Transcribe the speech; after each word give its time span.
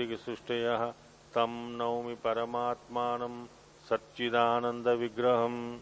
भौतिकसृष्टयः 0.00 0.92
तं 1.34 1.76
नौमि 1.76 2.14
परमात्मानं 2.14 3.46
सच्चिदानन्दविग्रहम्। 3.90 5.78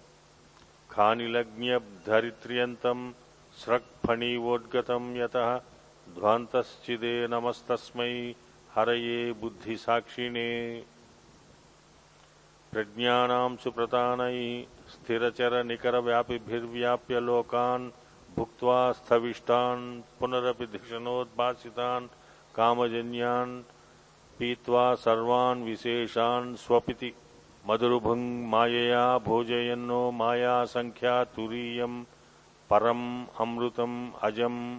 खानिलग्न्यब्धरित्र्यन्तं 0.91 3.13
स्रक्फणीवोद्गतं 3.59 5.17
यतः 5.17 5.61
ध्वान्तश्चिदे 6.15 7.29
नमस्तस्मै 7.29 8.35
हरये 8.75 9.33
बुद्धिसाक्षिणे। 9.33 10.85
प्रज्ञानां 12.73 13.57
सुप्रतानैः 13.57 14.65
स्थिरचरनिकरव्यापिभिर्व्याप्य 14.91 17.21
लोकान् 17.21 17.91
भुक्त्वा 18.37 18.93
स्थविष्टान् 18.93 20.03
पुनरपि 20.21 20.67
धिषणोद्भासितान् 20.67 22.09
कामजन्यान् 22.55 23.63
पीत्वा 24.39 24.95
सर्वान् 24.95 25.65
विशेषान् 25.65 26.57
स्वपिति। 26.57 27.13
मधुरुभुङ् 27.69 28.49
मायया 28.49 29.19
भोजयन्नो 29.19 30.11
मायासङ्ख्या 30.11 31.25
तुरीयम्, 31.25 32.05
परम् 32.71 33.25
अमृतम् 33.41 34.11
अजम्, 34.23 34.79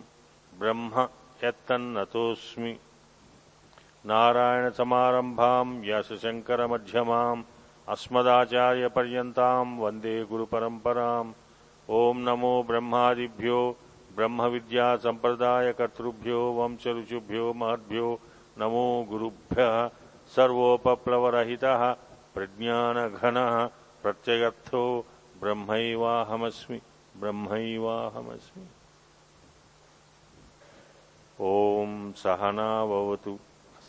ब्रह्म 0.60 1.08
यत्तन्नतोऽस्मि। 1.44 2.78
नारायणसमारम्भाम् 4.06 5.82
व्यासशङ्करमध्यमाम् 5.82 7.44
अस्मदाचार्यपर्यन्ताम्, 7.90 9.80
वंदे 9.80 10.26
गुरुपरम्पराम्। 10.26 11.34
ॐ 11.90 12.18
नमो 12.18 12.64
ब्रह्मादिभ्यो, 12.64 13.76
ब्रह्मविद्यासम्प्रदायकर्तृभ्यो, 14.16 16.40
वंशऋषिभ्यो, 16.40 17.54
महद्भ्यो 17.54 18.20
नमो 18.60 19.06
गुरुभ्यः 19.10 19.90
सर्वोपप्लवरहितः 20.36 21.96
प्रज्ञानघनः 22.36 23.70
प्रत्यगर्थो 24.04 25.06
ब्रह्मैवाहमस्मि 25.42 26.82
ब्रह्मैवाहमस्मि। 27.18 28.66
ॐ 31.42 32.12
सहनावतु 32.12 33.40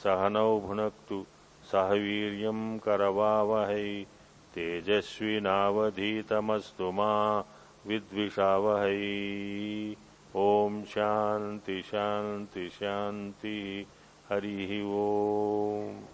सहनौ 0.04 0.60
भुनक्तु, 0.60 1.26
सह 1.72 1.88
वीर्यम् 1.88 2.78
करवावहै 2.78 4.06
तेजस्विनावधीतमस्तु 4.54 6.92
मा 6.92 7.44
विद्विषावहै। 7.86 9.96
ॐ 10.36 10.84
शान्ति 10.84 11.82
शान्ति 11.82 12.68
शान्ति। 12.68 13.86
हरिः 14.32 14.84
ओम्। 14.84 16.04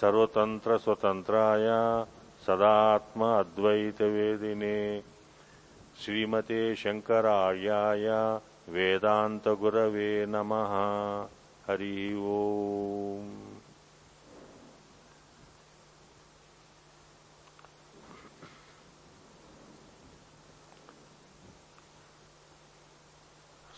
सर्वतन्त्रस्वतन्त्राय 0.00 1.66
सदात्म 2.46 3.24
अद्वैतवेदिने 3.24 5.02
श्रीमते 6.00 6.76
शङ्करार्याय 6.76 8.08
वेदान्तगुरवे 8.68 10.26
नमः। 10.26 10.72
हरि 11.66 12.14
ओम् 12.14 13.45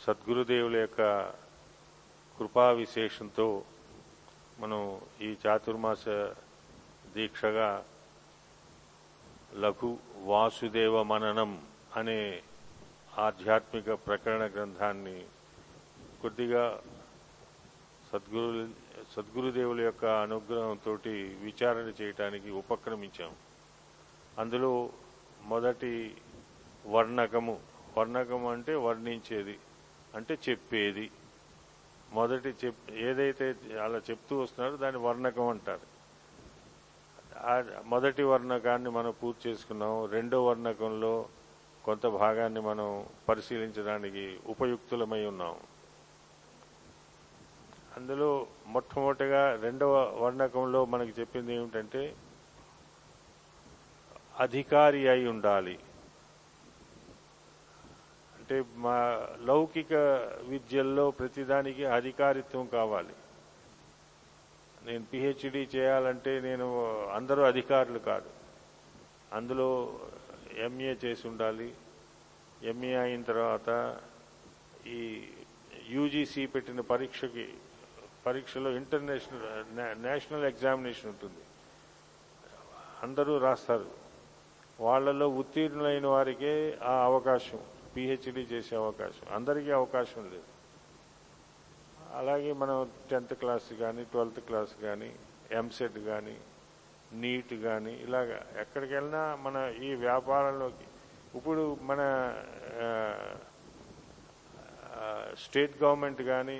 సద్గురుదేవుల 0.08 0.76
యొక్క 0.76 1.02
కృపా 2.38 2.70
విశేషంతో 2.70 3.64
మనం 4.60 5.00
ఈ 5.20 5.36
చాతుర్మాస 5.46 6.04
దీక్షగా 7.14 7.84
లఘు 9.54 9.98
వాసుదేవ 10.16 11.02
మననం 11.02 11.62
అనే 11.97 12.42
ఆధ్యాత్మిక 13.18 13.91
ప్రకరణ 13.92 14.47
గ్రంథాన్ని 14.47 15.26
కొద్దిగా 16.22 16.82
సద్గురు 18.12 18.68
సద్గురుదేవుల 19.12 19.80
యొక్క 19.80 20.04
అనుగ్రహంతో 20.04 20.98
విచారణ 21.44 21.92
చేయటానికి 22.00 22.50
ఉపక్రమించాం. 22.50 23.36
అందులో 24.38 24.91
మొదటి 25.44 26.16
వర్ణకము 26.86 27.60
వర్ణకం 27.98 28.47
అంటే 28.47 28.74
వర్ణించేది. 28.74 29.58
అంటే 30.18 30.34
చెప్పేది. 30.48 31.10
మొదటి 32.12 32.54
చెప్ 32.64 32.90
ఏదైతే 32.90 33.46
అలా 33.84 33.98
చెప్తూ 34.10 34.38
వస్తున్నారో 34.40 34.76
దాన్ని 34.76 35.00
వర్ణకం 35.02 35.48
అంటారు. 35.48 35.86
మొదటి 37.84 38.22
వర్ణకాన్ని 38.22 38.90
మనం 38.90 39.14
పూర్తి 39.22 39.48
చేసుకున్నాం. 39.48 40.04
రెండో 40.04 40.38
వర్ణకంలో 40.46 41.12
కొంత 41.84 42.06
భాగాన్ని 42.06 42.60
మనం 42.60 42.86
పరిశీలించడానికి 43.28 44.24
ఉపయుక్తులమై 44.46 45.24
ఉన్నాం. 45.26 45.56
అందులో 47.96 48.46
మొట్టమొదటిగా 48.66 49.42
రెండవ 49.62 49.92
వర్ణకంలో 50.24 50.84
మనకి 50.84 51.20
చెప్పింది 51.20 51.54
ఏమిటంటే 51.54 52.02
అధికారి 54.40 55.08
అయి 55.08 55.26
ఉండాలి. 55.28 55.78
అంటే 58.48 58.64
మా 58.75 59.26
లౌకిక 59.41 59.94
విద్యల్లో 60.42 61.10
ప్రతిదానికి 61.10 61.84
అధికారిత్వం 61.84 62.66
కావాలి. 62.66 63.12
నేను 64.84 65.04
పిహెచ్డి 65.04 65.69
చేయాలంటే 65.76 66.41
నేను 66.41 66.84
అందరూ 67.06 67.42
అధికారులు 67.42 67.98
కాదు. 67.98 68.31
అందులో 69.32 69.98
ఎంఏ 70.56 70.94
చేసి 71.04 71.28
ఉండాలి. 71.28 71.75
ఎంఏ 72.62 72.94
అయిన 72.94 73.22
తర్వాత 73.22 74.00
ఈ 74.86 75.28
యూజీసీ 75.88 76.47
పెట్టిన 76.47 76.80
పరీక్షకి 76.80 77.48
పరీక్షలో 78.26 78.70
ఇంటర్నేషనల్ 78.70 80.03
నేషనల్ 80.03 80.44
ఎగ్జామినేషన్ 80.44 81.06
ఉంటుంది. 81.06 81.42
అందరూ 83.03 83.38
రాస్తారు. 83.38 83.91
వాళ్ళలో 84.80 85.28
ఉత్తీర్ణులైన 85.28 86.06
వారికే 86.06 86.78
ఆ 86.82 87.04
అవకాశం. 87.04 87.59
పిహెచ్డి 87.94 88.43
చేసే 88.53 88.75
అవకాశం. 88.84 89.25
అందరికీ 89.37 89.71
అవకాశం 89.81 90.22
లేదు. 90.34 90.49
అలాగే 92.21 92.50
మనం 92.62 92.76
టెన్త్ 93.10 93.34
క్లాస్ 93.41 93.69
కానీ 93.81 94.03
ట్వెల్త్ 94.12 94.41
క్లాస్ 94.49 94.75
కానీ 94.84 95.10
ఎంసెట్ 95.59 95.98
కానీ 96.10 96.37
నీట్ 97.21 97.53
కానీ 97.66 97.93
ఇలాగ 98.06 98.31
ఎక్కడికి 98.62 98.93
వెళ్ళినా 98.94 99.22
మన 99.47 99.56
ఈ 99.87 99.91
వ్యాపారంలోకి 100.06 100.87
ఇప్పుడు 101.38 101.62
మన 101.91 102.00
స్టేట్ 105.44 105.75
గవర్నమెంట్ 105.82 106.22
కానీ 106.32 106.59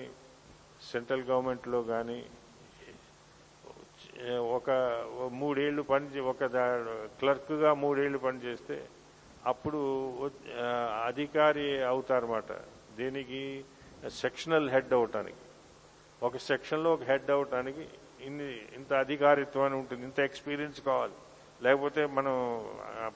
సెంట్రల్ 0.91 1.25
గవర్నమెంట్లో 1.31 1.81
కానీ 1.93 2.19
ఒక 4.59 4.71
మూడేళ్ళు 5.41 5.83
పని 5.91 6.21
ఒక 6.33 6.45
క్లర్క్గా 7.21 7.71
మూడేళ్ళు 7.83 8.19
పనిచేస్తే 8.19 8.77
అప్పుడు 9.47 9.81
అధికారి 11.07 11.85
అవుతారన్నమాట. 11.85 12.53
దీనికి 12.97 13.65
సెక్షనల్ 14.09 14.71
హెడ్ 14.71 14.93
అవటానికి. 14.93 15.37
ఒక 16.23 16.37
సెక్షన్లో 16.37 16.93
ఒక 16.93 17.03
హెడ్ 17.03 17.31
అవటానికి 17.31 17.87
ఇన్ని 18.21 18.53
ఇంత 18.77 18.93
అధికారిత్వం 18.93 19.65
అని 19.65 19.75
ఉంటుంది. 19.75 20.03
ఇంత 20.03 20.21
ఎక్స్పీరియన్స్ 20.21 20.81
కావాలి. 20.81 21.13
లేకపోతే 21.63 22.07
మనం 22.07 22.65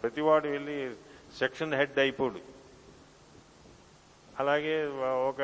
ప్రతివాడు 0.03 0.49
వెళ్ళి 0.49 0.95
సెక్షన్ 1.39 1.75
హెడ్ 1.75 1.99
అయిపోడు. 1.99 2.39
అలాగే 4.39 4.87
ఒక 5.29 5.41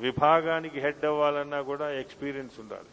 విభాగానికి 0.00 0.80
హెడ్ 0.80 1.04
అవ్వాలన్నా 1.04 1.62
కూడా 1.62 1.90
ఎక్స్పీరియన్స్ 1.92 2.60
ఉండాలి. 2.60 2.88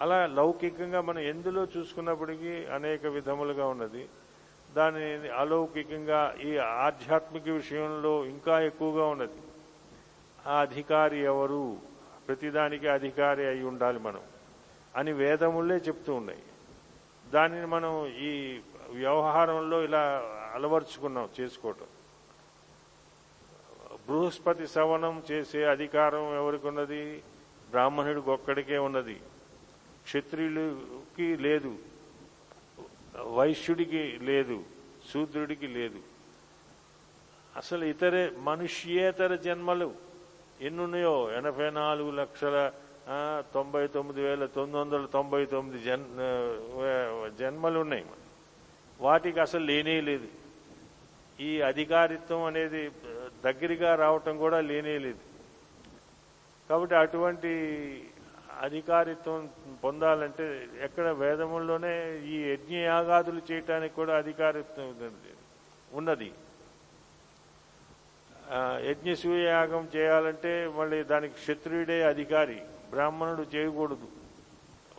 అలా 0.00 0.26
లౌకికంగా 0.26 1.00
మనం 1.00 1.18
ఎందులో 1.18 1.66
చూసుకున్నప్పటికీ 1.76 2.64
అనేక 2.64 3.06
విధములుగా 3.06 3.66
ఉన్నది. 3.66 4.08
దాని 4.74 5.28
అలౌకికంగా 5.28 6.34
ఈ 6.42 6.56
ఆధ్యాత్మిక 6.58 7.48
విషయంలో 7.48 8.24
ఇంకా 8.24 8.60
ఎక్కువగా 8.60 9.06
ఉన్నది. 9.06 9.38
ఆ 10.46 10.60
అధికారి 10.60 11.20
ఎవరు? 11.20 11.76
ప్రతిదానికి 12.28 12.88
అధికారి 12.88 13.46
అయి 13.46 13.64
ఉండాలి 13.64 13.98
మనం 13.98 14.20
అని 14.96 15.12
వేదములే 15.12 15.76
చెప్తూ 15.76 16.14
ఉన్నాయి. 16.14 16.42
దానిని 17.30 17.66
మనం 17.66 18.06
ఈ 18.06 18.60
వ్యవహారంలో 18.90 19.82
ఇలా 19.82 20.22
అలవర్చుకున్నాం 20.54 21.28
చేసుకోవటం. 21.40 21.86
బృహస్పతి 24.08 24.66
సవనం 24.66 25.22
చేసే 25.30 25.64
అధికారం 25.64 26.34
ఎవరికి 26.34 26.68
ఉన్నది? 26.68 27.22
బ్రాహ్మణుడికి 27.70 28.30
ఒక్కడికే 28.30 28.78
ఉన్నది. 28.78 29.14
క్షత్రియులకి 30.04 31.36
లేదు. 31.36 31.76
వైశ్యుడికి 33.36 34.02
లేదు 34.22 34.56
శూద్రుడికి 35.10 35.66
లేదు. 35.66 36.00
అసలు 37.56 37.84
ఇతర 37.84 38.14
మనుష్యేతర 38.38 39.34
జన్మలు 39.46 39.88
ఎన్నున్నాయో? 40.60 41.16
ఎనభై 41.38 41.70
నాలుగు 41.70 42.10
లక్షల 42.10 42.56
తొంభై 43.54 43.86
తొమ్మిది 43.86 44.20
వేల 44.22 44.44
తొమ్మిది 44.46 44.78
వందల 44.78 45.04
తొంభై 45.06 45.46
తొమ్మిది 45.46 45.78
జన్ 45.84 46.04
జన్మలు 47.38 47.78
ఉన్నాయి 47.84 48.04
వాటికి 49.00 49.40
అసలు 49.40 49.64
లేనే 49.70 49.96
లేదు. 50.00 50.28
ఈ 51.40 51.50
అధికారిత్వం 51.60 52.42
అనేది 52.42 52.82
దగ్గరగా 53.44 53.94
రావటం 53.94 54.34
కూడా 54.38 54.60
లేనే 54.60 54.96
లేదు. 54.98 55.22
కాబట్టి 56.68 56.94
అటువంటి 56.94 57.52
అధికారిత్వం 58.60 59.50
పొందాలంటే 59.84 60.68
ఎక్కడ 60.80 61.08
వేదముల్లోనే 61.08 62.18
ఈ 62.18 62.52
యజ్ఞయాగాదులు 62.52 63.42
చేయటానికి 63.52 63.94
కూడా 63.94 64.16
అధికారిత్వం 64.16 64.86
ఉన్నది. 64.86 65.34
ఉన్నది. 65.92 66.32
యాగం 68.50 68.78
యజ్ఞసూయయాగం 68.90 69.88
చేయాలంటే 69.96 70.68
మళ్ళీ 70.68 71.02
దానికి 71.02 71.34
క్షత్రియుడే 71.34 72.02
అధికారి. 72.02 72.60
బ్రాహ్మణుడు 72.90 73.42
చేయకూడదు. 73.42 74.08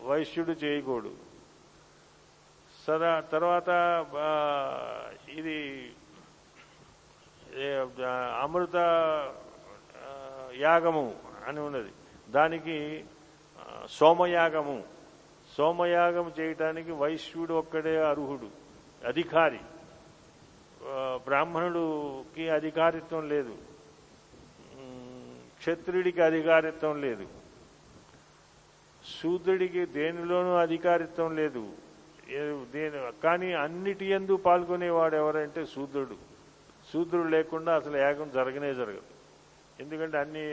వైశ్యుడు 0.02 0.52
చేయకూడదు. 0.52 1.18
సదా 2.88 3.20
తర్వాత 3.20 3.70
ఇది 5.30 5.92
అమృత 8.42 8.76
యాగము 10.56 11.16
అని 11.48 11.60
ఉన్నది. 11.60 11.92
దానికి 12.30 13.06
సోమయాగము. 13.90 14.84
సోమయాగం 15.58 16.32
చేయటానికి 16.40 16.92
వైశ్యుడు 16.92 17.54
ఒక్కడే 17.54 17.96
అర్హుడు 18.04 18.48
అధికారి. 19.08 19.60
బ్రాహ్మణుడికి 21.26 22.50
అధికారిత్వం 22.50 23.30
లేదు. 23.30 23.56
క్షత్రుడికి 25.58 26.22
అధికారిత్వం 26.22 27.02
లేదు. 27.02 27.28
శూద్రుడికి 29.22 29.86
దేనిలోనూ 29.86 30.54
అధికారిత్వం 30.54 31.36
లేదు. 31.36 31.64
దేని 32.72 33.22
కానీ 33.24 33.54
అన్నిటి 33.54 34.06
ఎందు 34.06 34.36
పాల్గొనేవాడు 34.36 35.16
ఎవరంటే 35.16 35.66
శూద్రుడు. 35.66 36.16
శూద్రుడు 36.94 37.28
లేకుండా 37.28 37.76
అసలు 37.76 37.98
యాగం 37.98 38.30
జరగనే 38.34 38.74
జరగదు. 38.74 39.14
ఎందుకంటే 39.80 40.18
అన్ని 40.18 40.46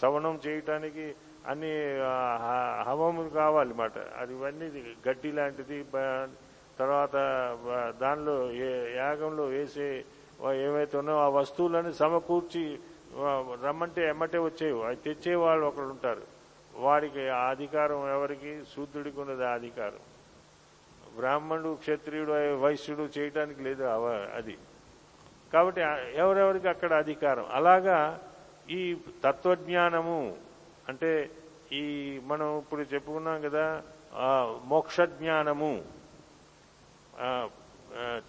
శవనం 0.00 0.40
చేయటానికి 0.46 1.14
అన్ని 1.46 1.96
హ- 2.38 2.82
హవము 2.82 3.28
కావాలి 3.28 3.74
మాట. 3.74 3.92
అది 3.98 4.32
ఇవన్నీ 4.34 4.94
గడ్డి 5.08 5.32
లాంటిది 5.32 5.84
తర్వాత 6.78 7.12
దానిలో 8.00 8.50
ఏ 8.52 8.96
యాగంలో 8.96 9.44
వేసే 9.44 10.04
ఆ, 10.46 10.52
ఏవైతే 10.52 10.98
ఉన్నాయో 10.98 11.18
ఆ 11.18 11.28
వస్తువులను 11.28 11.92
సమకూర్చి 11.92 12.78
రమ్మంటే 13.64 14.08
ఎమ్మటే 14.08 14.38
వచ్చేవి. 14.38 14.84
అవి 14.84 14.96
తెచ్చేవాళ్ళు 14.96 15.66
ఒకరు 15.66 15.84
ఉంటారు. 15.84 16.22
వాడికి 16.74 17.28
ఆ 17.28 17.50
అధికారం 17.50 18.10
ఎవరికి? 18.10 18.62
శూద్రుడికి 18.76 19.20
ఉన్నది 19.20 19.46
ఆ 19.46 19.50
అధికారం. 19.50 19.98
బ్రాహ్మణుడు 21.16 21.74
క్షత్రియుడు 21.74 22.32
వైశ్యుడు 22.56 23.08
చేయటానికి 23.18 23.62
లేదు 23.62 23.82
అవ- 23.84 24.34
అది. 24.34 24.58
కాబట్టి 25.52 25.80
ఎవరెవరికి 26.14 26.68
అక్కడ 26.68 26.92
అధికారం? 26.92 27.46
అలాగా 27.50 28.20
ఈ 28.70 28.96
తత్వజ్ఞానము 29.24 30.36
అంటే 30.90 31.10
ఈ 31.80 31.82
మనం 32.30 32.48
ఇప్పుడు 32.62 32.82
చెప్పుకున్నాం 32.92 33.38
కదా 33.46 33.64
మోక్ష 34.72 35.00
జ్ఞానము 35.16 35.72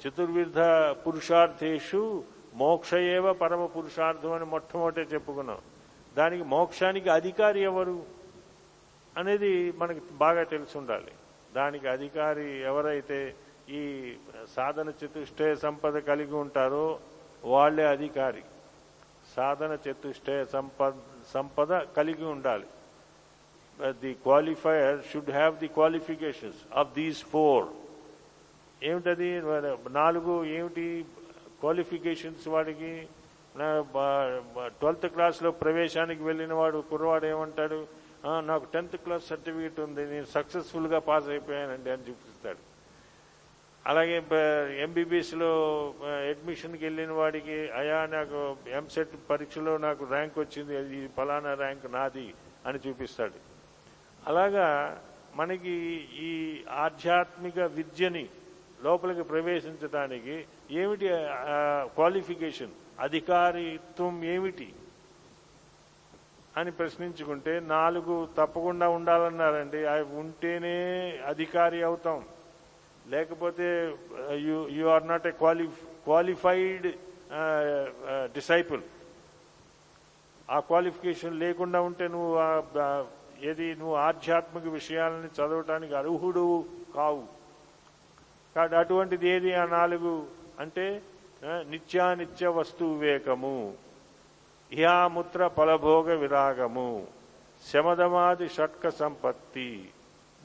చతుర్విధ 0.02 0.60
పురుషార్థేషు 1.04 2.02
మోక్ష 2.62 2.94
ఏవ 3.16 3.28
పరమ 3.42 3.64
పురుషార్థం 3.76 4.34
అని 4.38 4.48
మొట్టమొదటే 4.54 5.04
చెప్పుకున్నాం. 5.14 5.60
దానికి 6.18 6.44
మోక్షానికి 6.54 7.10
అధికారి 7.20 7.60
ఎవరు 7.70 7.98
అనేది 9.16 9.52
మనకి 9.82 10.02
బాగా 10.24 10.44
తెలిసి 10.54 10.76
ఉండాలి. 10.78 11.14
దానికి 11.56 11.88
అధికారి 11.96 12.48
ఎవరైతే 12.72 13.20
ఈ 13.80 13.82
సాధన 14.56 14.90
చతుష్టయ 15.02 15.52
సంపద 15.66 15.96
కలిగి 16.10 16.36
ఉంటారో 16.44 16.86
వాళ్ళే 17.54 17.86
అధికారి. 17.96 18.44
సాధన 19.36 19.74
చతుష్టయ 19.86 20.42
సంపద 20.56 20.94
సంపద 21.34 21.72
కలిగి 21.98 22.26
ఉండాలి. 22.36 22.68
The 24.02 24.12
qualifier 24.26 25.00
should 25.12 25.32
have 25.38 25.54
the 25.64 25.70
qualifications 25.78 26.62
of 26.80 26.94
these 27.00 27.22
four 27.34 27.68
ఏమిటది? 28.90 29.30
నాలుగు 30.02 30.34
ఏమిటి 30.58 31.06
క్వాలిఫికేషన్స్ 31.62 32.48
వాడికి? 32.56 32.94
ట్వెల్త్ 34.80 35.08
క్లాస్లో 35.16 35.52
ప్రవేశానికి 35.64 36.24
వెళ్ళిన 36.24 36.54
వాడు 36.60 36.84
కుర్రవాడు 36.90 37.26
ఏమంటాడు? 37.34 37.80
నాకు 38.50 38.66
టెన్త్ 38.74 38.98
క్లాస్ 39.06 39.26
సర్టిఫికేట్ 39.28 39.80
ఉంది 39.86 40.04
నేను 40.12 40.28
సక్సెస్ఫుల్గా 40.38 41.00
పాస్ 41.10 41.28
అయిపోయానండి 41.34 41.90
అని 41.96 42.06
చూపిస్తాడు. 42.10 42.62
అలాగే 43.86 44.18
ఎంబీబీఎస్లో 44.84 45.52
అడ్మిషన్కి 46.32 46.84
వెళ్ళిన 46.88 47.12
వాడికి 47.20 47.56
అయా 47.80 48.00
నాకు 48.16 48.40
ఎంసెట్ 48.80 49.16
పరీక్షలో 49.30 49.74
నాకు 49.86 50.04
ర్యాంక్ 50.12 50.38
వచ్చింది 50.40 50.74
అది 50.82 51.00
ఫలానా 51.16 51.54
ర్యాంక్ 51.62 51.86
నాది 51.96 52.28
అని 52.68 52.80
చూపిస్తాడు. 52.86 53.40
అలాగా 54.32 54.68
మనకి 55.40 55.74
ఈ 56.28 56.32
ఆధ్యాత్మిక 56.86 57.60
విద్యని 57.78 58.26
లోపలికి 58.86 59.24
ప్రవేశించడానికి 59.32 60.36
ఏమిటి 60.82 61.08
క్వాలిఫికేషన్ 61.98 62.76
అధికారిత్వం 63.06 64.16
ఏమిటి 64.36 64.70
అని 66.60 66.72
ప్రశ్నించుకుంటే 66.80 67.54
నాలుగు 67.76 68.16
తప్పకుండా 68.38 68.88
ఉండాలన్నారండి. 68.98 69.82
అవి 69.94 70.06
ఉంటేనే 70.22 70.78
అధికారి 71.32 71.82
అవుతాం. 71.90 72.20
లేకపోతే 73.14 73.68
you 74.48 74.58
you 74.78 74.86
are 74.96 75.08
not 75.08 75.28
a 75.28 75.34
quali 75.42 75.66
qualified 76.08 76.88
disciple 78.38 78.82
ఆ 80.50 80.58
క్వాలిఫికేషన్ 80.70 81.40
లేకుండా 81.44 81.82
ఉంటే 81.82 82.06
నువ్వు 82.08 82.32
ఏది 83.50 83.68
నువ్వు 83.76 83.96
ఆధ్యాత్మిక 84.08 84.66
విషయాలని 84.80 85.30
చదవటానికి 85.38 85.94
అర్హుడు 86.00 86.44
కావు. 86.96 87.24
కాబట్టి 88.56 88.76
అటువంటిది 88.82 89.28
ఏది 89.30 89.52
ఆ 89.62 89.64
నాలుగు 89.78 90.12
అంటే 90.60 90.86
నిత్యానిత్య 91.72 92.48
వస్తు 92.58 92.84
వివేకము 92.84 93.56
ఇహాముత్ర 94.72 95.48
ఫలభోగ 95.48 96.14
విరాగము 96.14 96.90
శమదమాది 97.64 98.48
షట్క 98.50 98.90
సంపత్తి 98.90 99.70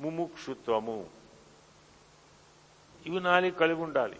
ముముక్షుత్వము. 0.00 0.98
ఇవి 3.06 3.20
నాలుగు 3.20 3.50
కలిగి 3.50 3.82
ఉండాలి. 3.82 4.16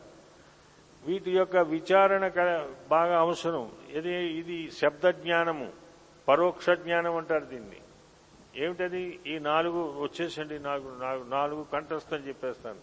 వీటి 1.07 1.31
యొక్క 1.37 1.57
విచారణ 1.57 2.29
క- 2.29 2.71
బాగా 2.91 3.19
అవసరం. 3.19 3.73
ఇది 3.91 4.15
ఇది 4.15 4.71
శబ్ద 4.71 5.07
జ్ఞానము 5.07 5.73
పరోక్ష 6.29 6.71
జ్ఞానం 6.71 7.17
అంటారు 7.17 7.45
దీన్ని. 7.45 7.77
ఏమిటది? 8.57 9.21
ఈ 9.27 9.39
నాలుగు 9.39 10.03
వచ్చేసండి 10.03 10.59
నాలుగు 10.59 11.25
నాలుగు 11.29 11.67
కంఠస్థం 11.73 12.17
చెప్పేస్తాను. 12.17 12.79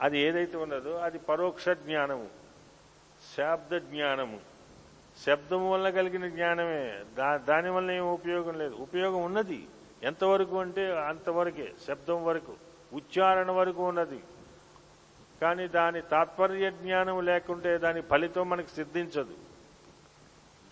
అది 0.00 0.18
ఏదైతే 0.18 0.56
ఉన్నదో 0.56 0.90
అది 0.90 1.18
పరోక్ష 1.18 1.68
జ్ఞానము. 1.68 2.28
శాబ్ద 3.36 3.76
జ్ఞానము. 3.76 4.40
శబ్దం 5.26 5.70
వల్ల 5.70 5.90
కలిగిన 5.90 6.28
జ్ఞానమే. 6.28 7.00
దా 7.18 7.36
దానివల్ల 7.36 7.90
ఏం 7.90 8.12
ఉపయోగం 8.12 8.58
లేదు. 8.58 8.74
ఉపయోగం 8.74 9.24
ఉన్నది. 9.24 9.66
ఎంతవరకు 10.02 10.60
అంటే 10.60 10.96
అంతవరకే. 10.96 11.72
శబ్దం 11.88 12.24
వరకు. 12.24 12.52
ఉచ్చారణ 12.92 13.50
వరకు 13.50 13.88
ఉన్నది. 13.88 14.20
కానీ 15.42 15.68
దాని 15.68 16.00
తాత్పర్య 16.00 16.70
జ్ఞానం 16.70 17.24
లేకుంటే 17.24 17.78
దాని 17.78 18.00
ఫలితం 18.00 18.48
మనకు 18.48 18.66
సిద్ధించదు. 18.66 19.34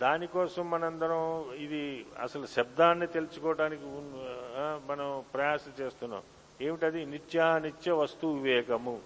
దానికోసం 0.01 0.69
మనందరం 0.69 1.51
ఇది 1.55 2.05
అసలు 2.21 2.45
శబ్దాన్ని 2.45 3.07
తెలుసుకోవడానికి 3.07 3.83
మనం 4.87 5.23
ప్రయాస 5.33 5.61
చేస్తున్నాం. 5.81 6.21
ఏమిటది? 6.61 7.05
నిత్యానిత్య 7.05 7.91
వస్తు 7.91 8.27
వివేకము. 8.27 8.99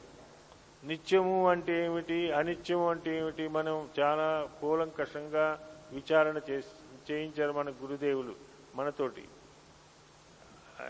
నిత్యము 0.83 1.49
అంటే 1.49 1.85
ఏమిటి? 1.85 2.31
అనిత్యము 2.31 2.89
అంటే 2.89 3.17
ఏమిటి? 3.17 3.47
మనం 3.47 3.89
చాలా 3.99 4.49
కూలంకషంగా 4.61 5.59
విచారణ 5.91 6.39
చేసి 6.49 7.13
చేయించారు 7.13 7.51
మన 7.51 7.69
గురుదేవులు 7.69 8.35
మనతోటి. 8.75 9.23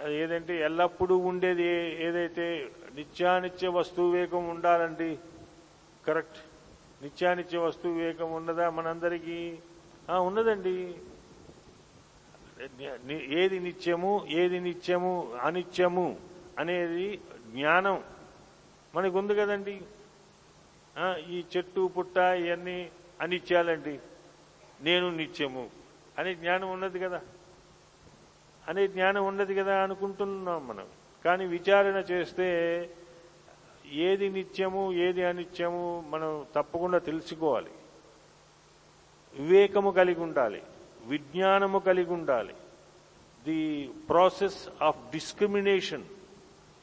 ఏదంటే 0.07 0.61
ఎల్లప్పుడూ 0.61 1.17
ఉండేది 1.17 1.63
ఏదైతే 2.05 2.71
నిత్యానిత్య 2.95 3.67
వస్తు 3.67 4.01
వేగం 4.01 4.49
ఉండాలండి. 4.49 5.17
కరెక్ట్. 6.07 6.37
నిత్యానిత్య 7.03 7.57
వస్తు 7.57 7.87
వేగం 7.87 8.31
ఉన్నదా? 8.33 8.69
మనందరికీ 8.69 9.59
ఉన్నదండి. 10.17 10.95
ఏది 13.11 13.59
నిత్యము 13.59 14.25
ఏది 14.29 14.59
నిత్యము 14.59 15.31
అనిత్యము 15.41 16.17
అనేది 16.59 17.17
జ్ఞానం. 17.47 18.03
మనకు 18.95 19.17
ఉంది 19.17 19.35
కదండి 19.35 19.81
ఈ 21.29 21.43
చెట్టు 21.57 21.87
పుట్ట 21.97 22.17
ఇవన్నీ 22.17 22.89
అనిత్యాలండి. 23.21 23.99
నేను 24.81 25.09
నిత్యము 25.09 25.69
అనే 26.17 26.35
జ్ఞానం 26.35 26.71
ఉన్నది 26.71 26.99
కదా. 26.99 27.21
అనే 28.71 28.87
జ్ఞానం 28.87 29.27
ఉండదు 29.27 29.53
కదా 29.53 29.83
అనుకుంటున్నాం 29.83 30.67
మనం. 30.67 30.85
కానీ 31.25 31.45
విచారణ 31.45 31.95
చేస్తే 32.11 32.89
ఏది 33.91 34.29
నిత్యము 34.29 34.93
ఏది 34.93 35.23
అనిత్యము 35.23 36.03
మనం 36.09 36.45
తప్పకుండా 36.55 36.97
తెలుసుకోవాలి. 36.97 37.69
వివేకము 39.39 39.91
కలిగి 39.91 40.19
ఉండాలి. 40.19 40.63
విజ్ఞానము 41.05 41.79
కలిగి 41.79 42.13
ఉండాలి. 42.13 42.53
ది 43.45 43.89
ప్రాసెస్ 44.09 44.69
ఆఫ్ 44.81 45.11
డిస్క్రిమినేషన్ 45.11 46.03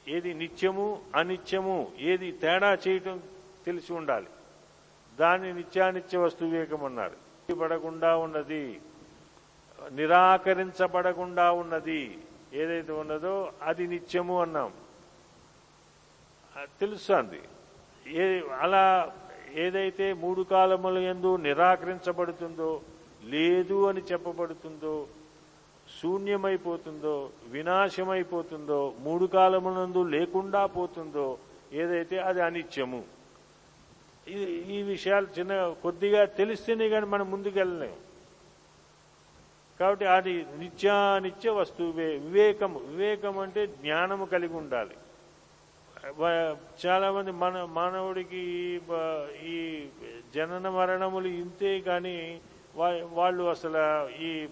ఏది 0.09 0.35
నిత్యము 0.35 1.00
అనిత్యము 1.16 1.92
ఏది 1.99 2.33
తేడా 2.33 2.78
చేయటం 2.88 3.23
తెలిసి 3.66 3.92
ఉండాలి. 3.92 4.26
దాన్ని 5.21 5.52
నిత్యానిత్య 5.52 6.18
వస్తు 6.18 6.45
వివేకం 6.45 6.85
అన్నారు. 6.85 7.54
పడకుండా 7.54 8.16
ఉన్నది. 8.16 8.80
నిరాకరించబడకుండా 9.90 11.52
ఉన్నది. 11.52 12.18
ఏదైతే 12.52 12.92
ఉన్నదో 12.92 13.52
అది 13.62 13.87
నిత్యము 13.87 14.42
అన్నాం. 14.42 14.73
అది 16.56 16.68
తెలుస్తుంది. 16.80 17.40
ఏ 18.06 18.40
అలా 18.61 19.12
ఏదైతే 19.54 20.12
మూడు 20.12 20.42
కాలముల 20.42 20.99
ఎందు 20.99 21.37
నిరాకరించబడుతుందో 21.37 22.80
లేదు 23.25 23.88
అని 23.88 24.00
చెప్పబడుతుందో 24.00 25.06
శూన్యమైపోతుందో 26.02 27.30
వినాశమైపోతుందో 27.47 28.94
మూడు 28.99 29.26
కాలమునందు 29.26 30.02
లేకుండా 30.02 30.66
పోతుందో 30.66 31.38
ఏదైతే 31.73 32.18
అది 32.18 32.42
అనిత్యము. 32.42 33.04
ఈ- 34.28 34.64
ఈ 34.68 34.82
విషయాలు 34.82 35.26
చిన్న 35.38 35.75
కొద్దిగా 35.82 36.25
తెలిస్తేనే 36.25 36.88
కానీ 36.88 37.06
మనం 37.06 37.30
ముందుకెళ్ళలేము 37.30 38.08
కాబట్టి 39.80 40.04
అది 40.04 40.47
నిత్యానిత్య 40.58 41.50
వస్తువు 41.50 41.92
వివేకం 41.92 42.75
వివేకం 42.75 43.38
అంటే 43.38 43.66
జ్ఞానము 43.66 44.25
కలిగి 44.25 44.54
ఉండాలి. 44.54 44.97
చాలామంది 46.18 46.56
చాలా 46.87 47.12
మంది 47.12 47.30
మన 47.30 47.64
మానవుడికి 47.64 48.80
ఈ 49.42 49.87
జనన 50.35 50.68
మరణములు 50.68 51.28
ఇంతే 51.28 51.80
కానీ 51.80 52.40
వా- 52.76 53.06
వాళ్ళు 53.12 53.44
అసలు 53.44 54.08
ఈ 54.23 54.49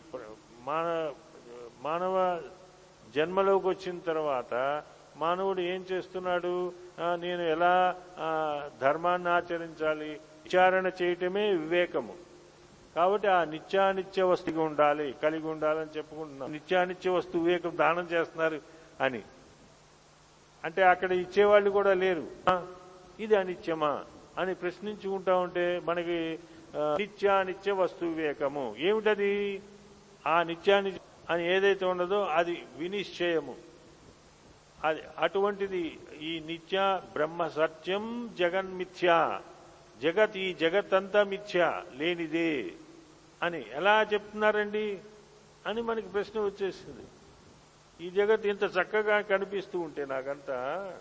మాన 0.60 1.12
మానవ 1.82 2.42
జన్మలోకి 3.16 3.68
వచ్చిన 3.68 3.98
తర్వాత 3.98 4.82
మానవుడు 5.16 5.60
ఏం 5.60 5.84
చేస్తున్నాడు? 5.92 6.72
నేను 7.14 7.42
ఎలా 7.42 7.96
ధర్మాన్ని 8.80 9.30
ఆచరించాలి? 9.30 10.20
విచారణ 10.44 10.90
చేయటమే 11.02 11.50
వివేకము. 11.50 12.25
కాబట్టి 12.96 13.28
ఆ 13.28 13.44
నిత్యానిత్య 13.44 14.22
వస్తువు 14.22 14.60
ఉండాలి 14.60 15.14
కలిగి 15.22 15.46
ఉండాలని 15.46 15.96
చెప్పుకుంటున్నాం. 15.96 16.52
నిత్యానిత్య 16.52 17.10
వస్తువు 17.10 17.44
వివేకం 17.44 17.72
దానం 17.76 18.04
చేస్తున్నారు 18.12 18.60
అని. 19.00 19.22
అంటే 20.64 20.82
అక్కడ 20.82 21.12
ఇచ్చేవాళ్ళు 21.12 21.70
కూడా 21.70 21.94
లేరు. 21.94 22.26
ఇది 23.20 23.34
అనిత్యమా 23.36 24.04
అని 24.38 24.54
ప్రశ్నించుకుంటా 24.54 25.34
ఉంటే 25.36 25.80
మనకి 25.84 26.38
నిత్యానిత్య 26.76 27.72
వస్తు 27.72 28.04
వివేకము. 28.04 28.74
ఏమిటది? 28.78 29.62
ఆ 30.26 30.42
నిత్యాని 30.42 30.92
అని 31.30 31.56
ఏదైతే 31.56 31.84
ఉండదో 31.86 32.20
అది 32.24 32.64
వినిశ్చయము. 32.76 33.54
అది 34.84 35.00
అటువంటిది 35.18 35.98
ఈ 36.20 36.32
నిత్య 36.46 37.00
బ్రహ్మ 37.12 37.48
సత్యం 37.48 38.34
జగన్మిథ్య. 38.38 39.40
జగత్ 40.02 40.36
ఈ 40.36 40.54
జగత్ 40.54 40.94
అంతా 40.94 41.22
మిథ్య 41.24 41.82
లేనిదే. 41.94 42.72
అని 43.42 43.64
ఎలా 43.72 44.02
చెప్తున్నారండి 44.02 44.98
అని 45.66 45.82
మనకి 45.82 46.08
ప్రశ్న 46.08 46.40
వచ్చేసింది. 46.40 47.06
ఈ 48.06 48.10
జగత్ 48.10 48.46
ఇంత 48.46 48.62
చక్కగా 48.62 49.20
కనిపిస్తూ 49.20 49.80
ఉంటే 49.80 50.04
నాకంతా 50.04 50.92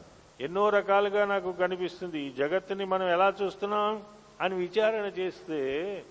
ఎన్నో 0.41 0.69
రకాలుగా 0.69 1.25
నాకు 1.25 1.51
కనిపిస్తుంది. 1.51 2.19
ఈ 2.19 2.31
జగత్తుని 2.31 2.85
మనం 2.85 3.09
ఎలా 3.09 3.33
చూస్తున్నాం 3.43 4.03
అని 4.41 4.55
విచారణ 4.55 5.05
చేస్తే 5.19 6.03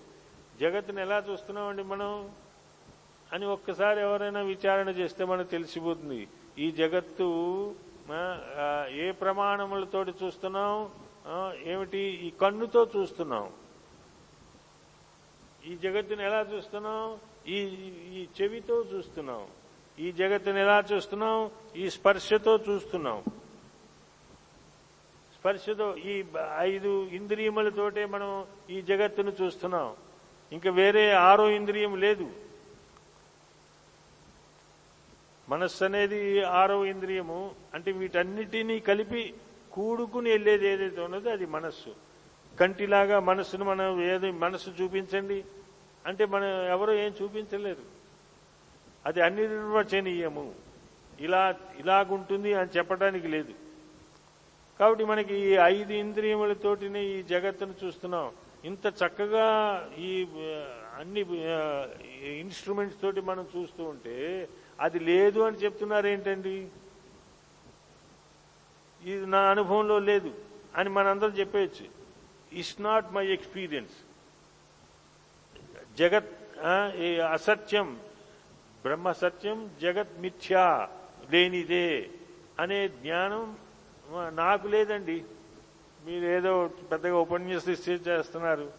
జగత్తుని 0.59 1.01
ఎలా 1.01 1.23
చూస్తున్నామండి 1.31 1.83
మనం? 1.83 2.29
అని 3.33 3.45
ఒక్కసారి 3.45 3.99
ఎవరైనా 3.99 4.41
విచారణ 4.41 4.89
చేస్తే 4.89 5.25
మనకు 5.25 5.47
తెలిసిపోతుంది. 5.47 6.27
ఈ 6.57 6.71
జగత్తు 6.71 7.75
ఏ 8.89 9.11
ప్రమాణములతోటి 9.11 10.13
చూస్తున్నాం? 10.23 10.89
ఏమిటి? 11.63 11.97
ఈ 11.97 12.29
కన్నుతో 12.29 12.89
చూస్తున్నాం. 12.97 13.49
ఈ 15.65 15.75
జగత్తుని 15.75 16.23
ఎలా 16.23 16.41
చూస్తున్నాం? 16.41 17.17
ఈ 17.47 17.61
ఈ 18.13 18.27
చెవితో 18.41 18.85
చూస్తున్నాం. 18.93 19.47
ఈ 19.99 20.11
జగత్తుని 20.11 20.59
ఎలా 20.59 20.83
చూస్తున్నాం? 20.93 21.51
ఈ 21.75 21.89
స్పర్శతో 21.89 22.59
చూస్తున్నాం. 22.69 23.23
స్పర్శతో 25.39 25.95
ఈ 25.95 26.23
ఐదు 26.57 27.05
ఇంద్రియములతోటే 27.05 28.05
మనం 28.05 28.45
ఈ 28.69 28.81
జగత్తును 28.81 29.33
చూస్తున్నాం. 29.41 29.93
ఇంకా 30.51 30.71
వేరే 30.71 31.11
ఆరో 31.11 31.49
ఇంద్రియం 31.49 31.99
లేదు. 31.99 32.31
మనస్సు 35.49 35.83
అనేది 35.83 36.43
ఆరో 36.43 36.85
ఇంద్రియము. 36.85 37.55
అంటే 37.73 37.91
వీటన్నిటినీ 37.91 38.79
కలిపి 38.79 39.33
కూడుకుని 39.71 40.31
వెళ్ళేది 40.31 40.67
ఏదైతే 40.67 41.01
ఉన్నదో 41.01 41.29
అది 41.29 41.45
మనస్సు. 41.45 41.95
కంటిలాగా 42.59 43.19
మనస్సును 43.19 43.65
మనం 43.65 44.03
ఏది 44.03 44.31
మనస్సు 44.31 44.69
చూపించండి. 44.69 45.43
అంటే 46.05 46.25
మనం 46.25 46.49
ఎవరో 46.67 46.93
ఏం 46.93 47.13
చూపించలేదు. 47.21 47.83
అది 49.05 49.21
అన్ని 49.21 49.41
నిర్వచనీయము. 49.41 50.53
ఇలా 51.19 51.55
ఇలాగుంటుంది 51.79 52.53
అని 52.53 52.69
చెప్పడానికి 52.77 53.27
లేదు. 53.27 53.53
కాబట్టి 54.79 55.03
మనకి 55.03 55.35
ఈ 55.35 55.51
ఐదు 55.53 55.93
ఇంద్రియములతోటినే 55.93 57.03
ఈ 57.03 57.23
జగత్తును 57.23 57.73
చూస్తున్నాం. 57.83 58.31
ఇంత 58.65 58.85
చక్కగా 58.87 59.47
ఈ 59.97 60.25
అన్ని 60.95 61.25
ఇన్స్ట్రుమెంట్స్ 62.39 63.01
తోటి 63.01 63.21
మనం 63.21 63.47
చూస్తూ 63.57 63.83
ఉంటే 63.83 64.49
అది 64.79 64.99
లేదు 64.99 65.39
అని 65.39 65.57
చెప్తున్నారు 65.57 66.07
ఏంటండి 66.07 66.67
ఇది 69.05 69.25
నా 69.25 69.39
అనుభవంలో 69.51 69.99
లేదు 69.99 70.31
అని 70.75 70.89
మనందరం 70.89 71.29
చెప్పేయచ్చు. 71.29 71.85
ఇట్స్ 72.59 72.81
నాట్ 72.81 73.13
మై 73.13 73.27
ఎక్స్పీరియన్స్ 73.27 73.91
జగత్ 75.97 76.29
ఈ 76.95 77.19
అసత్యం 77.19 77.99
బ్రహ్మ 78.83 79.11
సత్యం 79.11 79.69
జగత్ 79.81 80.19
మిథ్యా 80.19 80.89
లేనిదే 81.31 82.09
అనే 82.59 82.87
జ్ఞానం 82.87 83.57
నాకు 84.35 84.67
లేదండి. 84.67 85.23
మీరు 86.05 86.25
ఏదో 86.25 86.69
పెద్దగా 86.91 87.15
ఉపన్యసిస్తే 87.17 87.91
చేస్తున్నారు. 87.91 88.71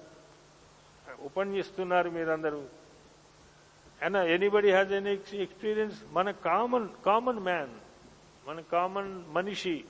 ఉపన్యస్తున్నారు 1.21 2.11
మీరందరూ. 2.11 2.63
And 4.03 4.17
anybody 4.17 4.71
has 4.71 4.93
an 4.93 5.07
experience 5.35 5.97
మన 6.13 6.31
కామన్ 6.31 6.89
కామన్ 7.07 7.39
మ్యాన్ 7.39 7.75
మన 8.49 8.61
కామన్ 8.61 9.25
మనిషి 9.29 9.85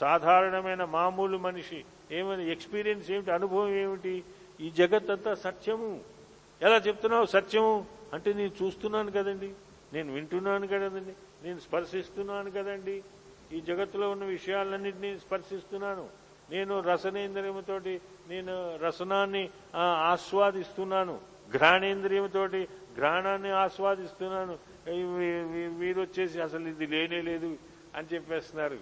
సాధారణమైన 0.00 0.84
మామూలు 0.84 1.38
మనిషి 1.38 1.84
ఏమైనా 2.10 2.42
ఎక్స్పీరియన్స్ 2.42 3.10
ఏమిటి 3.10 3.30
అనుభవం 3.30 3.68
ఏమిటి? 3.68 4.24
ఈ 4.60 4.70
జగత్ 4.70 5.10
అంతా 5.10 5.34
సత్యము. 5.34 6.15
ఎలా 6.62 6.76
చెప్తున్నావు 6.76 7.26
సత్యము? 7.26 7.86
అంటే 8.12 8.32
నేను 8.32 8.64
చూస్తున్నాను 8.64 9.10
కదండి. 9.10 9.52
నేను 9.92 10.12
వింటున్నాను 10.12 10.66
కదండి. 10.66 11.12
నేను 11.46 11.58
స్పర్శిస్తున్నాను 11.58 12.50
కదండి. 12.50 13.04
ఈ 13.52 13.60
జగత్తులో 13.60 14.10
ఉన్న 14.10 14.24
విషయాలన్నింటినీ 14.24 15.18
స్పర్శిస్తున్నాను. 15.18 16.08
నేను 16.50 16.80
రసనేంద్రియముతోటి 16.80 18.00
నేను 18.28 18.76
రసనాన్ని 18.76 19.50
ఆస్వాదిస్తున్నాను. 19.76 21.20
ఘ్రాణేంద్రియముతోటి 21.52 22.68
ఘ్రాణాన్ని 22.96 23.50
ఆస్వాదిస్తున్నాను. 23.50 24.58
మీరు 24.88 25.74
వీరు 25.74 26.00
వచ్చేసి 26.00 26.40
అసలు 26.40 26.68
ఇది 26.68 26.86
లేనే 26.86 27.22
లేదు 27.22 27.56
అని 27.96 28.06
చెప్పేస్తున్నారు. 28.14 28.78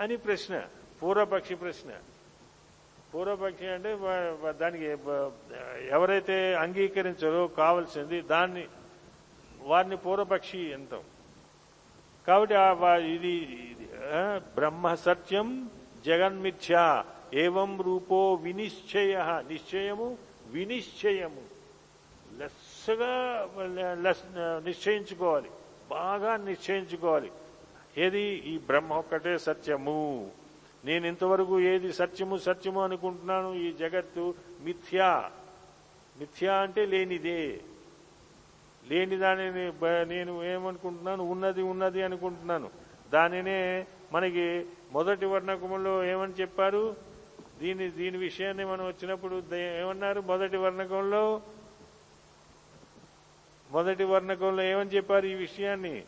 అని 0.00 0.16
ప్రశ్న 0.16 0.62
పూర్వపక్షి 1.02 1.54
ప్రశ్న. 1.54 1.90
పూర్వపక్షి 3.14 3.66
అంటే 3.66 3.98
దానికి 4.50 4.84
ఎవరైతే 5.88 6.54
అంగీకరించరో 6.54 7.46
కావలసింది 7.46 8.20
దాన్ని 8.20 8.66
వారిని 9.62 9.96
పూర్వపక్షి 9.96 10.74
అంటాం. 10.74 11.00
కాబట్టి 12.26 12.54
ఇది 13.12 13.36
ఇది, 13.36 13.88
బ్రహ్మ 14.54 14.94
సత్యం 14.94 15.70
జగన్మిథ్య 16.06 17.04
ఏవం 17.34 17.80
రూపో 17.80 18.34
వినిశ్చయ. 18.34 19.16
నిశ్చయము 19.48 20.18
వినిశ్చయము. 20.46 21.42
లెస్సగా 22.38 23.48
లెస్ 24.02 24.22
నిశ్చయించుకోవాలి. 24.38 25.50
బాగా 25.90 26.36
నిశ్చయించుకోవాలి. 26.36 27.32
ఏది? 27.98 28.22
ఈ 28.22 28.58
బ్రహ్మ 28.58 28.92
ఒక్కటే 28.92 29.38
సత్యము. 29.38 30.30
నేను 30.84 31.06
ఇంతవరకు 31.06 31.60
ఏది 31.60 31.92
సత్యము 31.92 32.36
సత్యము 32.36 32.82
అనుకుంటున్నాను? 32.82 33.54
ఈ 33.54 33.72
జగత్తు 33.72 34.34
మిథ్యా. 34.60 35.30
మిథ్యా 36.18 36.54
అంటే 36.54 36.86
లేనిదే. 36.86 37.60
లేని 38.90 39.16
దానిని 39.16 39.72
నేను 40.08 40.44
ఏమనుకుంటున్నాను? 40.44 41.24
ఉన్నది 41.24 41.62
ఉన్నది 41.62 42.02
అనుకుంటున్నాను. 42.02 42.70
దానినే 43.12 43.86
మనకి 44.12 44.66
మొదటి 44.92 45.26
వర్ణకములో 45.26 46.04
ఏమని 46.04 46.32
చెప్పారు? 46.32 46.96
దీని 47.60 47.90
దీని 47.90 48.18
విషయాన్ని 48.18 48.64
మనం 48.64 48.86
వచ్చినప్పుడు 48.86 49.42
ద- 49.50 49.54
ఏమన్నారు? 49.54 50.20
మొదటి 50.20 50.56
వర్ణకంలో 50.56 51.42
మొదటి 53.70 54.04
వర్ణకంలో 54.04 54.62
ఏమని 54.62 54.90
చెప్పారు 54.90 55.26
ఈ 55.26 55.34
విషయాన్ని? 55.34 56.04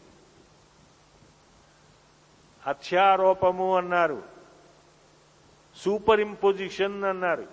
అత్యారోపము 2.67 3.77
అన్నారు. 3.77 4.36
సూపర్ 5.77 6.21
ఇంపోజిషన్ 6.21 7.05
అన్నారు. 7.05 7.47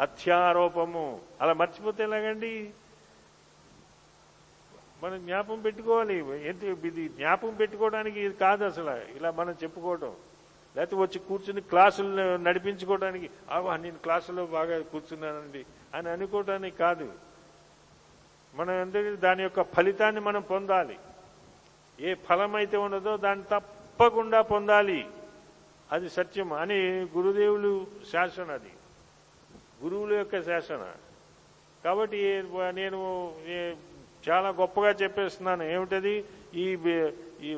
అత్యారోపము. 0.00 1.20
అలా 1.40 1.52
మర్చిపోతే 1.52 2.02
ఎలాగండి? 2.02 2.70
మనం 5.02 5.26
జ్ఞాపం 5.26 5.60
పెట్టుకోవాలి. 5.60 6.48
ఏంటి 6.48 6.66
ఇది 6.66 7.08
జ్ఞాపం 7.08 7.54
పెట్టుకోవడానికి 7.54 8.20
ఇది 8.20 8.34
కాదు 8.34 8.64
అసలు. 8.64 9.16
ఇలా 9.16 9.30
మనం 9.30 9.54
చెప్పుకోవటం. 9.62 10.14
లేకపోతే 10.76 11.02
వచ్చి 11.02 11.18
కూర్చుని 11.18 11.60
క్లాసులు 11.60 12.36
నడిపించుకోవడానికి 12.36 13.30
ఆవా 13.50 13.76
నేను 13.76 13.98
క్లాసులో 13.98 14.46
బాగా 14.46 14.82
కూర్చున్నానండి 14.82 15.66
అని 15.94 16.08
అనుకోవటానికి 16.10 16.76
కాదు. 16.76 17.12
మనం 18.54 18.74
ఎందుకంటే 18.74 19.16
దాని 19.16 19.42
యొక్క 19.42 19.62
ఫలితాన్ని 19.62 20.20
మనం 20.20 20.40
పొందాలి. 20.40 20.98
ఏ 22.00 22.14
ఫలం 22.14 22.54
అయితే 22.54 22.76
ఉన్నదో 22.76 23.16
దాన్ని 23.16 23.44
తప్పకుండా 23.52 24.42
పొందాలి. 24.42 25.06
అది 25.92 26.10
సత్యం. 26.10 26.52
అని 26.52 26.90
గురుదేవులు 27.02 27.86
శాసన 28.12 28.50
అది. 28.50 28.70
గురువుల 29.84 30.12
యొక్క 30.12 30.42
శాసన. 30.42 30.92
కాబట్టి 31.84 32.42
నేను 32.70 33.32
చాలా 34.28 34.48
గొప్పగా 34.48 34.90
చెప్పేస్తున్నాను. 34.90 35.62
ఏమిటది? 35.62 36.24
ఈ 36.54 36.76
ఈ 37.42 37.54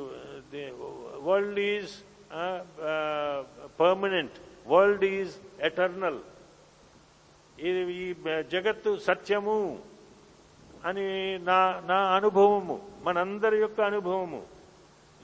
world 1.23 1.59
is 1.59 1.91
permanent. 3.81 4.33
World 4.67 5.05
is 5.05 5.37
eternal. 5.61 6.19
ఇది 7.59 7.93
ఈ 7.93 8.15
జగత్తు 8.43 8.97
సత్యము 8.97 9.79
అని 10.85 11.39
నా 11.39 11.83
నా 11.87 12.17
అనుభవము 12.17 12.89
మనందరి 13.03 13.57
యొక్క 13.57 13.81
అనుభవము. 13.81 14.54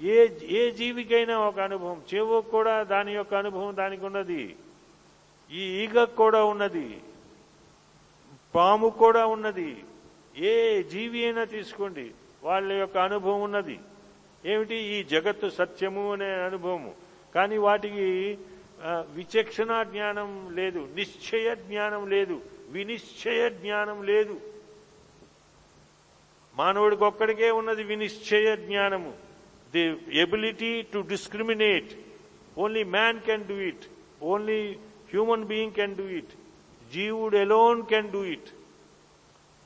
ఏ 0.03 0.29
ఏ 0.43 0.71
జీవికైనా 0.71 1.39
ఒక 1.39 1.61
అనుభవం. 1.61 2.03
చెవుకు 2.15 2.51
కూడా 2.51 2.83
దాని 2.83 3.15
యొక్క 3.15 3.35
అనుభవం 3.35 3.77
దానికి 3.77 4.05
ఉన్నది. 4.05 4.57
ఈ 5.53 5.85
ఈగకు 5.85 6.17
కూడా 6.17 6.45
ఉన్నది. 6.45 7.01
పాము 8.55 8.89
కూడా 8.89 9.27
ఉన్నది. 9.27 9.85
ఏ 10.37 10.83
జీవి 10.83 11.25
అయినా 11.25 11.45
తీసుకోండి. 11.45 12.11
వాళ్ళ 12.43 12.73
యొక్క 12.73 12.99
అనుభవం 12.99 13.43
ఉన్నది. 13.43 13.79
ఏమిటి? 14.47 14.75
ఈ 14.75 15.05
జగత్తు 15.05 15.49
సత్యము 15.49 16.13
అనే 16.13 16.25
అనుభవము. 16.25 16.95
కానీ 17.35 17.57
వాటికి 17.57 18.39
విచక్షణ 18.87 19.83
జ్ఞానం 19.83 20.55
లేదు. 20.55 20.89
నిశ్చయ 20.95 21.55
జ్ఞానం 21.55 22.11
లేదు. 22.11 22.41
వినిశ్చయ 22.69 23.51
జ్ఞానం 23.51 24.03
లేదు. 24.03 24.41
మానవుడికి 26.57 27.05
ఒక్కడికే 27.05 27.51
ఉన్నది 27.51 27.83
వినిశ్చయ 27.83 28.57
జ్ఞానము. 28.57 29.30
The 29.73 29.85
ability 30.21 30.83
to 30.83 30.99
discriminate 30.99 31.91
only 32.59 32.85
man 32.85 33.21
can 33.21 33.45
do 33.45 33.55
it 33.55 33.85
only 34.23 34.73
human 35.11 35.45
being 35.45 35.73
can 35.73 35.97
do 35.97 36.05
it 36.05 36.33
జీవుడ్ 36.93 37.35
alone 37.35 37.87
can 37.87 38.11
do 38.11 38.25
it 38.25 38.51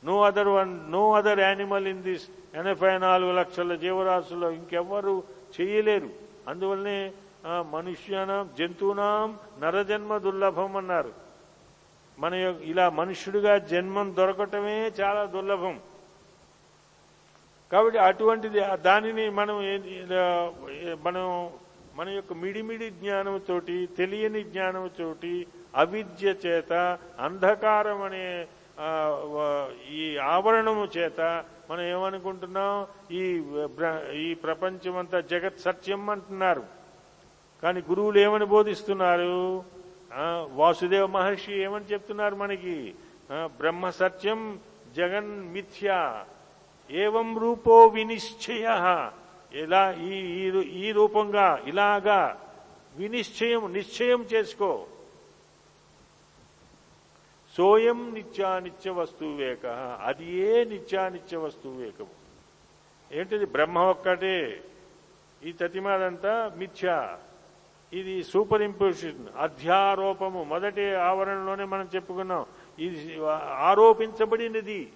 no 0.05 0.23
other 0.23 0.49
one 0.49 0.93
no 0.93 1.13
other 1.15 1.41
animal 1.41 1.87
in 1.87 2.03
this 2.03 2.29
ఎనభై 2.55 2.99
నాలుగు 2.99 3.33
లక్షల 3.33 3.75
జీవరాశుల్లో 3.75 4.51
ఇంకెవ్వరు 4.51 5.23
చేయలేరు. 5.61 6.11
అందువల్లనే 6.49 7.13
ఆ, 7.47 7.65
మనుష్యానం 7.73 8.51
జంతువునాం 8.59 9.39
నరజన్మ 9.61 10.19
దుర్లభం 10.19 10.77
అన్నారు. 10.77 11.13
మన 12.19 12.33
ఇలా 12.65 12.91
మనుష్యుడిగా 12.91 13.59
జన్మం 13.59 14.15
దొరకటమే 14.17 14.93
చాలా 15.01 15.25
దుర్లభం. 15.25 15.81
కాబట్టి 17.75 17.99
అటువంటిది 17.99 18.61
దానిని 18.75 19.31
మనం 19.31 19.57
మనం 21.05 21.51
మన 21.97 22.09
యొక్క 22.09 22.33
మిడిమిడి 22.33 22.91
జ్ఞానంతోటి 22.91 23.89
తెలియని 23.99 24.45
జ్ఞానంతోటి 24.45 25.47
అవిద్య 25.77 26.35
చేత 26.47 26.99
అంధకారం 27.21 28.03
అనే 28.03 28.47
ఈ 29.91 30.17
ఆవరణము 30.17 30.89
చేత 30.99 31.45
మనం 31.71 31.83
ఏమనుకుంటున్నాం? 31.83 32.87
ఈ 33.17 33.41
బ్ర- 33.65 34.11
ఈ 34.13 34.35
ప్రపంచమంతా 34.35 35.21
జగత్ 35.21 35.61
సత్యం 35.61 36.11
అంటున్నారు. 36.11 36.63
కానీ 37.63 37.81
గురువులు 37.81 38.19
ఏమని 38.19 38.45
బోధిస్తున్నారు? 38.45 39.65
వాసుదేవ 40.53 41.07
మహర్షి 41.07 41.53
ఏమని 41.63 41.85
చెప్తున్నారు 41.85 42.35
మనకి? 42.35 42.95
బ్రహ్మ 43.33 43.91
సత్యం 43.91 44.61
జగన్ 44.97 45.53
మిథ్య. 45.53 46.23
ఏవం 46.91 47.39
రూపో 47.39 47.87
వినిశ్చయ. 47.87 48.67
ఇలా 49.53 49.93
ఈ 49.93 50.43
ఈ 50.47 50.51
రూ- 50.51 50.63
ఈ 50.63 50.93
రూపంగా 50.93 51.63
ఇలాగా 51.67 52.41
వినిశ్చయం 52.97 53.73
నిశ్చయం 53.73 54.23
చేసుకో. 54.23 54.87
సోయం 57.57 58.15
నిత్యానిత్య 58.15 58.91
వస్తువేక. 58.91 59.67
అది 60.03 60.33
ఏ 60.33 60.65
నిత్యానిత్య 60.65 61.37
వస్తువేకము? 61.37 62.07
ఏంటిది 63.13 63.47
బ్రహ్మ 63.47 63.79
ఒక్కటే? 63.79 64.65
ఈ 65.45 65.53
తతిమాదంతా 65.53 66.53
మిథ్య. 66.57 67.17
ఇది 67.93 68.25
సూపర్ 68.25 68.63
ఇంపోజిషన్ 68.63 69.27
అధ్యారోపము. 69.39 70.45
మొదటి 70.45 70.95
ఆవరణలోనే 70.95 71.65
మనం 71.65 71.89
చెప్పుకున్నాం. 71.95 72.47
ఇది 72.79 73.19
ఆరోపించబడినది. 73.55 74.93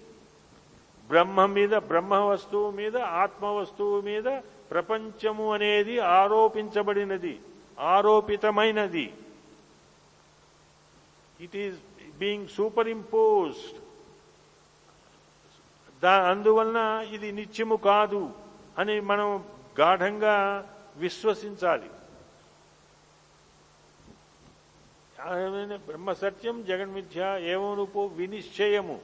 బ్రహ్మ 1.09 1.45
మీద 1.57 1.73
బ్రహ్మ 1.91 2.15
వస్తువు 2.29 2.69
మీద 2.79 2.97
ఆత్మ 3.23 3.45
వస్తువు 3.45 3.97
మీద 4.01 4.27
ప్రపంచము 4.71 5.45
అనేది 5.53 5.95
ఆరోపించబడినది 5.99 7.35
ఆరోపితమైనది. 7.79 9.05
It 11.45 11.55
is 11.55 11.77
being 12.19 12.47
super 12.47 12.89
imposed 12.97 13.77
దా 16.03 16.13
అందువలన 16.31 16.81
ఇది 17.15 17.29
నిత్యము 17.31 17.75
కాదు 17.75 18.21
అని 18.77 18.95
మనం 19.11 19.29
గాఢంగా 19.79 20.35
విశ్వసించాలి. 20.97 21.89
బ్రహ్మ 25.87 26.13
సత్యం 26.13 26.57
జగన్మిథ్య 26.69 27.21
ఏమనుకో 27.53 28.05
వినిశ్చయము. 28.19 28.97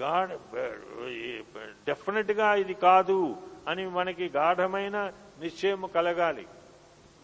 గాఢ 0.00 0.28
డెఫినెట్గా 1.86 2.54
ఇది 2.54 2.74
కాదు 2.74 3.36
అని 3.68 3.86
మనకి 3.86 4.28
గాఢమైన 4.28 5.12
నిశ్చయము 5.40 5.86
కలగాలి. 5.86 6.46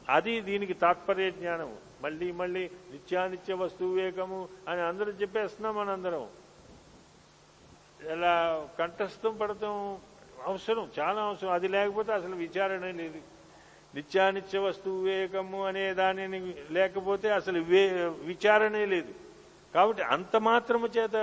అది 0.08 0.40
దీనికి 0.40 0.74
తాత్పర్య 0.74 1.30
జ్ఞానము. 1.30 1.76
మళ్ళీ 2.02 2.32
మళ్ళీ 2.32 2.70
నిత్యానిత్య 2.90 3.54
వస్తువేకము 3.54 4.48
అని 4.68 4.80
అందరూ 4.80 5.12
చెప్పేస్తున్నాం 5.12 5.76
మనందరం. 5.76 6.28
ఇలా 8.12 8.68
కంఠస్థం 8.78 9.36
పడతాం 9.36 9.98
అవసరం 10.44 10.90
చాలా 10.98 11.22
అవసరం. 11.22 11.50
అది 11.50 11.68
లేకపోతే 11.68 12.12
అసలు 12.12 12.36
విచారణ 12.36 12.84
లేదు. 12.90 13.20
నిత్యానిత్య 13.94 14.58
వస్తువు 14.58 15.02
వేగము 15.02 15.66
అనే 15.66 15.94
దానిని 15.94 16.54
లేకపోతే 16.70 17.30
అసలు 17.30 17.60
వే 17.60 17.88
విచారణే 18.06 18.86
లేదు. 18.86 19.14
కాబట్టి 19.74 20.02
అంత 20.02 20.36
మాత్రము 20.36 20.86
చేత 20.86 21.14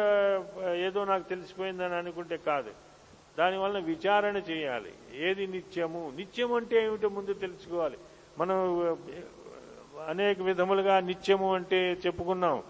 ఏదో 0.75 1.05
నాకు 1.05 1.23
తెలిసిపోయిందని 1.23 1.95
అనుకుంటే 1.95 2.37
కాదు. 2.37 2.71
దానివల్ల 3.39 3.79
విచారణ 3.79 4.37
చేయాలి. 4.37 4.93
ఏది 5.13 5.47
నిత్యము? 5.47 6.13
నిత్యం 6.15 6.53
అంటే 6.53 6.85
ఏమిటో 6.85 7.09
ముందు 7.09 7.33
తెలుసుకోవాలి. 7.33 7.97
మనం 8.37 8.97
అనేక 10.07 10.41
విధములుగా 10.41 10.99
నిత్యము 10.99 11.55
అంటే 11.55 11.97
చెప్పుకున్నాం. 12.05 12.63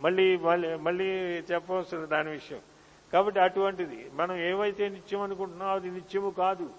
మళ్ళీ 0.00 0.36
మళ్ళీ 0.36 0.74
మళ్ళీ 0.74 1.04
చెప్పవలసిన 1.52 2.04
దాని 2.04 2.30
విషయం. 2.30 2.60
కాబట్టి 3.12 3.40
అటువంటిది. 3.40 4.10
మనం 4.14 4.36
ఏవైతే 4.36 4.88
నిత్యం 4.88 5.20
అనుకుంటున్నామో 5.20 5.72
అది 5.72 5.90
నిత్యము 5.90 6.30
కాదు. 6.30 6.70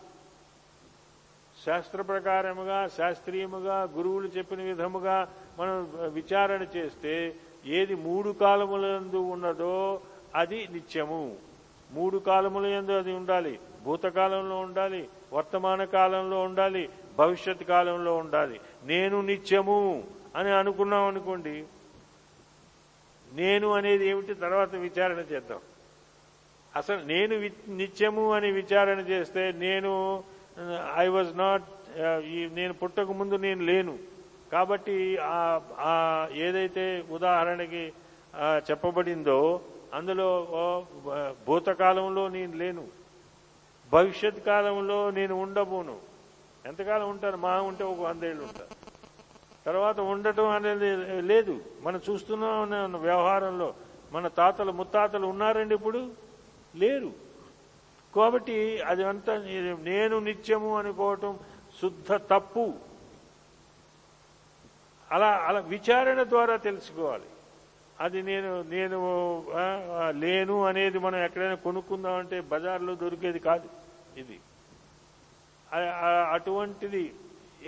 శాస్త్ర 1.65 2.01
ప్రకారముగా 2.01 2.88
శాస్త్రీయముగా 2.88 3.84
గురువులు 3.84 4.28
చెప్పిన 4.28 4.62
విధముగా 4.62 5.34
మనం 5.60 5.89
విచారణ 6.13 6.65
చేస్తే 6.75 7.36
ఏది 7.65 7.95
మూడు 7.95 8.30
కాలములందు 8.30 9.15
ఉన్నదో 9.15 10.01
అది 10.36 10.67
నిత్యము. 10.71 11.36
మూడు 11.91 12.17
కాలముల 12.17 12.65
యందు 12.65 12.91
అది 12.91 13.12
ఉండాలి. 13.12 13.60
భూతకాలంలో 13.84 14.60
ఉండాలి 14.60 15.10
వర్తమాన 15.34 15.84
కాలంలో 15.84 16.43
ఉండాలి 16.43 16.89
భవిష్యత్ 17.17 17.63
కాలంలో 17.63 18.17
ఉండాలి. 18.17 18.60
నేను 18.84 19.21
నిత్యము 19.21 20.04
అని 20.36 20.49
అనుకున్నాం 20.49 21.08
అనుకోండి 21.08 21.63
నేను 23.34 23.71
అనేది 23.71 24.08
ఏమిటి? 24.08 24.34
తర్వాత 24.34 24.75
విచారణ 24.75 25.17
చేద్దాం. 25.19 25.60
అసలు 26.75 27.01
నేను 27.06 27.36
వి- 27.36 27.71
నిత్యము 27.71 28.34
అని 28.34 28.51
విచారణ 28.51 28.99
చేస్తే 28.99 29.51
నేను 29.51 30.23
ఐ 30.97 31.08
వాజ్ 31.08 31.38
నాట్ 31.38 31.63
నేను 32.56 32.73
పుట్టక 32.73 33.12
ముందు 33.12 33.36
నేను 33.36 33.63
లేను. 33.63 34.14
కాబట్టి 34.51 35.17
ఏదైతే 36.34 37.05
ఉదాహరణకి 37.10 37.93
చెప్పబడిందో 38.69 39.62
అందులో 39.93 40.27
భూతకాలంలో 41.47 42.27
నేను 42.29 42.58
లేను. 42.58 42.88
భవిష్యత్ 43.91 44.39
కాలంలో 44.45 45.12
నేను 45.12 45.36
ఉండబోను. 45.41 45.97
ఎంతకాలం 46.65 47.10
ఉంటారు? 47.10 47.38
మా 47.38 47.62
ఉంటే 47.62 47.84
ఒక 47.84 47.99
వందేళ్ళు 47.99 48.43
ఉంటారు. 48.43 48.86
తర్వాత 49.65 49.99
ఉండటం 49.99 50.49
అనేది 50.49 51.21
లేదు. 51.21 51.60
మనం 51.81 51.99
చూస్తున్నాం 52.10 52.62
ఉన్న 52.62 52.97
వ్యవహారంలో 52.97 53.73
మన 54.12 54.27
తాతలు 54.27 54.71
ముత్తాతలు 54.71 55.25
ఉన్నారండి 55.27 55.75
ఇప్పుడు? 55.75 56.10
లేరు. 56.75 57.12
కాబట్టి 58.15 58.81
అది 58.81 59.03
అంతా 59.03 59.34
నేను 59.84 60.19
నిత్యము 60.19 60.77
అనుకోవటం 60.77 61.39
శుద్ధ 61.81 62.13
తప్పు. 62.13 62.73
అలా 65.11 65.29
అలా 65.47 65.59
విచారణ 65.73 66.19
ద్వారా 66.33 66.55
తెలుసుకోవాలి. 66.67 67.29
అది 68.05 68.19
నేను 68.29 68.51
నేను 68.73 68.99
లేను 70.23 70.55
అనేది 70.69 70.97
మనం 71.05 71.19
ఎక్కడైనా 71.25 71.57
కొనుక్కుందామంటే 71.65 72.37
బజార్లో 72.51 72.93
దొరికేది 73.03 73.39
కాదు 73.49 73.69
ఇది. 74.21 74.37
అటువంటిది 76.35 77.05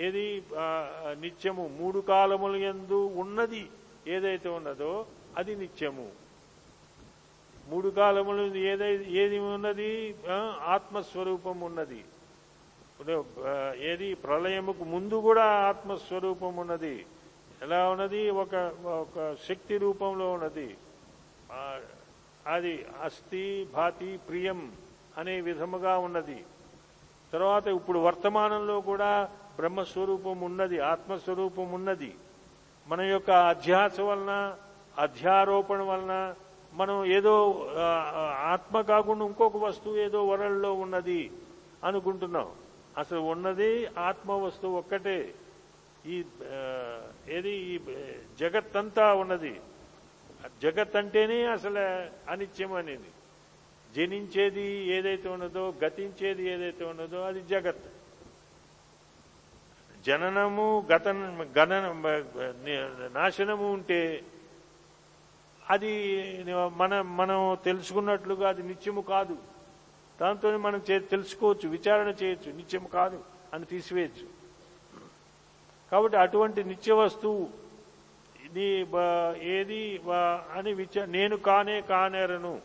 ఏది 0.06 0.24
నిత్యము 1.22 1.64
మూడు 1.80 2.00
కాలముల 2.10 2.56
ఎందు 2.72 2.98
ఉన్నది 3.22 3.62
ఏదైతే 4.14 4.48
ఉన్నదో 4.58 4.92
అది 5.38 5.52
నిత్యము. 5.62 6.06
మూడు 7.70 7.88
కాలములు 7.98 8.42
ఏదైతే 8.72 9.06
ఏది 9.22 9.38
ఉన్నది? 9.38 9.90
ఆత్మస్వరూపం 10.74 11.56
ఉన్నది. 11.68 12.00
ఏది? 13.90 14.08
ప్రళయముకు 14.24 14.84
ముందు 14.94 15.16
కూడా 15.26 15.44
ఆత్మస్వరూపం 15.70 16.54
ఉన్నది. 16.64 16.94
ఎలా 17.62 17.88
ఉన్నది? 17.90 18.30
ఒక 18.30 18.54
ఒక 18.84 19.36
శక్తి 19.48 19.78
రూపంలో 19.78 20.32
ఉన్నది. 20.32 20.76
అది 22.46 22.86
అస్థి 23.02 23.66
భాతి 23.74 24.10
ప్రియం 24.28 24.72
అనే 25.18 25.40
విధముగా 25.40 25.98
ఉన్నది. 25.98 26.44
తర్వాత 27.32 27.66
ఇప్పుడు 27.66 27.98
వర్తమానంలో 27.98 28.80
కూడా 28.80 29.10
బ్రహ్మస్వరూపం 29.56 30.40
ఉన్నది 30.40 30.78
ఆత్మస్వరూపం 30.80 31.72
ఉన్నది. 31.72 32.14
మన 32.88 33.00
యొక్క 33.00 33.30
అధ్యాస 33.30 34.00
వలన 34.00 34.32
అధ్యారోపణ 34.98 35.80
వలన 35.82 36.34
మనం 36.74 37.04
ఏదో 37.04 37.34
ఆత్మ 38.52 38.80
కాకుండా 38.80 39.24
ఇంకొక 39.26 39.56
వస్తువు 39.56 39.96
ఏదో 39.96 40.26
వరల్లో 40.26 40.72
ఉన్నది 40.84 41.30
అనుకుంటున్నాం. 41.84 42.48
అసలు 42.98 43.20
ఉన్నది 43.34 43.86
ఆత్మ 43.86 44.32
వస్తువు 44.32 44.78
ఒక్కటే. 44.78 45.18
ఈ 46.06 46.24
ఏది 47.28 47.50
ఈ 47.50 47.78
జగత్తంతా 48.40 49.14
ఉన్నది. 49.14 49.60
జగత్ 50.62 50.96
అంటేనే 50.96 51.46
అసలు 51.46 51.78
అనిత్యం 52.30 52.72
అనేది. 52.72 53.10
జనించేది 53.96 54.88
ఏదైతే 54.88 55.28
ఉన్నదో 55.28 55.74
గతించేది 55.84 56.50
ఏదైతే 56.50 56.84
ఉన్నదో 56.84 57.20
అది 57.20 57.42
జగత్. 57.42 57.84
జననము 60.06 60.86
గత 60.92 61.08
గణన 61.58 61.92
నాశనము 63.14 63.72
ఉంటే 63.72 64.24
అది 65.70 66.44
మన 66.76 67.00
మనం 67.00 67.56
తెలుసుకున్నట్లుగా 67.64 68.48
అది 68.48 68.62
నిత్యము 68.62 69.00
కాదు. 69.00 69.36
దాంతో 70.20 70.58
మనం 70.58 70.82
చే- 70.90 71.02
తెలుసుకోవచ్చు 71.02 71.68
విచారణ 71.68 72.08
చేయొచ్చు 72.22 72.52
నిత్యము 72.52 72.88
కాదు 72.88 73.24
అని 73.54 73.64
తీసివేయచ్చు. 73.64 74.37
కాబట్టి 75.92 76.16
అటువంటి 76.16 76.64
నిత్య 76.64 76.92
వస్తువు 76.92 77.48
ఇది 78.44 78.86
ఏది 79.54 80.00
అని 80.52 80.72
విచ 80.72 80.96
నేను 81.06 81.36
కానే 81.36 81.80
కానేరను. 81.80 82.60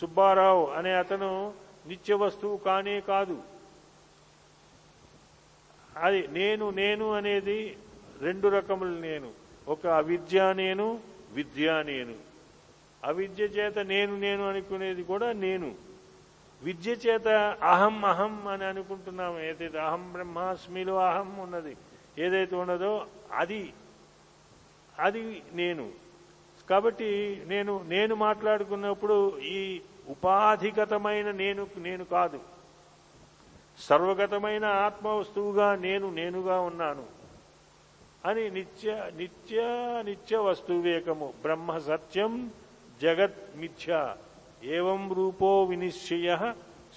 సుబ్బారావు 0.00 0.66
అనే 0.66 0.92
అతను 0.92 1.52
నిత్య 1.86 2.14
వస్తువు 2.14 2.56
కానే 2.56 3.00
కాదు. 3.00 3.36
అది 5.96 6.28
నేను 6.28 6.70
నేను 6.70 7.12
అనేది 7.12 7.76
రెండు 8.20 8.48
రకములు 8.48 8.94
నేను. 9.00 9.30
ఒక 9.68 9.86
అవిద్య 9.86 10.52
నేను 10.52 11.00
విద్య 11.32 11.82
నేను. 11.86 12.14
అవిద్య 13.04 13.44
చేత 13.44 13.78
నేను 13.78 14.14
నేను 14.18 14.48
అనుకునేది 14.48 15.02
కూడా 15.02 15.32
నేను. 15.32 15.74
విద్య 16.62 16.90
చేత 16.90 17.28
అహం 17.62 18.04
అహం 18.04 18.48
అని 18.48 18.64
అనుకుంటున్నాము 18.64 19.40
ఏదైతే 19.40 19.78
అహం 19.78 20.12
బ్రహ్మాస్మిలో 20.12 20.96
అహం 20.96 21.36
ఉన్నది. 21.38 21.76
ఏదైతే 22.18 22.56
ఉన్నదో 22.56 23.06
అది 23.32 23.72
అది 24.98 25.42
నేను. 25.52 25.90
కాబట్టి 26.70 27.42
నేను 27.46 27.82
నేను 27.82 28.14
మాట్లాడుకున్నప్పుడు 28.14 29.38
ఈ 29.38 29.80
ఉపాధిగతమైన 30.08 31.30
నేను 31.30 31.66
నేను 31.76 32.04
కాదు. 32.04 32.40
సర్వగతమైన 33.78 34.64
ఆత్మ 34.64 35.08
వస్తువుగా 35.08 35.74
నేను 35.74 36.10
నేనుగా 36.10 36.60
ఉన్నాను. 36.60 37.04
అని 38.24 38.50
నిత్య 38.50 39.10
నిత్య 39.16 39.62
నిత్య 40.06 40.36
వస్తువేకము 40.36 41.32
బ్రహ్మ 41.42 41.78
సత్యం 41.78 42.50
జగత్ 43.02 43.56
మిథ్య. 43.56 44.14
ఏవం 44.64 45.12
రూపో 45.12 45.64
వినిశ్చయ 45.64 46.52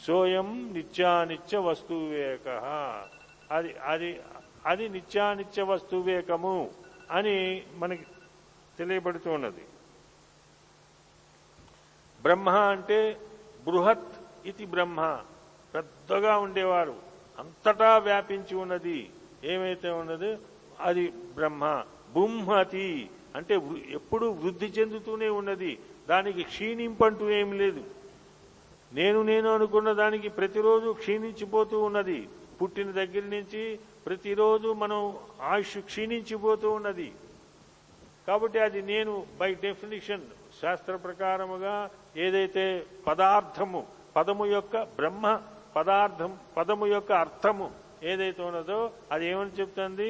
సోయం 0.07 0.73
నిత్యానిత్య 0.73 1.57
వస్తువేక 1.57 2.47
అది 3.51 3.75
అది 3.77 4.19
అది 4.65 4.89
నిత్యానిత్య 4.89 5.61
వస్తువేకము 5.61 6.69
అని 7.11 7.63
మనకి 7.75 8.05
తెలియబడుతున్నది 8.79 9.65
బ్రహ్మ 12.21 12.49
అంటే 12.49 13.17
బృహత్ 13.65 14.07
ఇది 14.45 14.65
బ్రహ్మ. 14.65 15.19
పెద్దగా 15.75 16.37
ఉండేవారు. 16.37 16.95
అంతటా 17.39 17.97
వ్యాపించి 17.97 18.55
ఉన్నది. 18.55 19.09
ఏమైతే 19.43 19.89
ఉన్నది? 19.89 20.37
అది 20.79 21.07
బ్రహ్మ. 21.07 21.83
బుంహతి 22.13 23.09
అంటే 23.35 23.55
వృ- 23.55 23.89
ఎప్పుడూ 23.89 24.31
వృద్ధి 24.31 24.65
చెందుతూనే 24.65 25.29
ఉన్నది. 25.29 25.79
దానికి 26.09 26.43
క్షీణింపంటూ 26.43 27.29
ఏమి 27.29 27.57
లేదు. 27.57 27.83
నేను 28.93 29.21
నేను 29.21 29.53
అనుకున్న 29.53 29.91
దానికి 29.91 30.29
ప్రతిరోజు 30.29 30.91
క్షీణించిపోతూ 30.91 31.83
ఉన్నది. 31.83 32.29
పుట్టిన 32.61 32.91
దగ్గర 32.91 33.23
నుంచి 33.23 33.79
ప్రతిరోజు 34.05 34.69
మనం 34.83 34.99
ఆయుష్ 35.49 35.77
క్షీణించిపోతూ 35.89 36.67
ఉన్నది. 36.77 37.09
కాబట్టి 38.27 38.59
అది 38.67 38.79
నేను 38.91 39.13
బై 39.39 39.49
డెఫినిషన్ 39.65 40.25
శాస్త్ర 40.61 40.95
ప్రకారముగా 41.05 41.75
ఏదైతే 42.25 42.65
పదార్థము 43.07 43.81
పదము 44.15 44.45
యొక్క 44.55 44.75
బ్రహ్మ 44.97 45.25
పదార్థం 45.75 46.31
పదము 46.57 46.85
యొక్క 46.95 47.11
అర్థము 47.23 47.67
ఏదైతే 48.11 48.41
ఉన్నదో 48.49 48.79
అది 49.11 49.25
ఏమని 49.31 49.53
చెప్తుంది? 49.59 50.09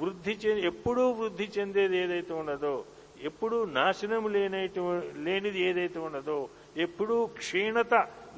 వృద్ధి 0.00 0.34
చె 0.42 0.54
ఎప్పుడూ 0.70 1.02
వృద్ధి 1.20 1.46
చెందేది 1.56 1.96
ఏదైతే 2.04 2.32
ఉన్నదో 2.42 2.74
ఎప్పుడూ 3.28 3.56
నాశనం 3.78 4.24
లేనైతే 4.34 4.80
లేనిది 5.26 5.60
ఏదైతే 5.68 5.98
ఉన్నదో 6.08 6.38
ఎప్పుడూ 6.84 7.16
క్షీణత 7.40 7.94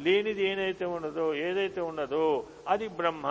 లేనిది 0.07 0.43
ఏదైతే 0.53 0.87
ఉన్నదో 0.97 1.27
ఏదైతే 1.49 1.81
ఉన్నదో 1.91 2.25
అది 2.73 2.87
బ్రహ్మ. 3.01 3.27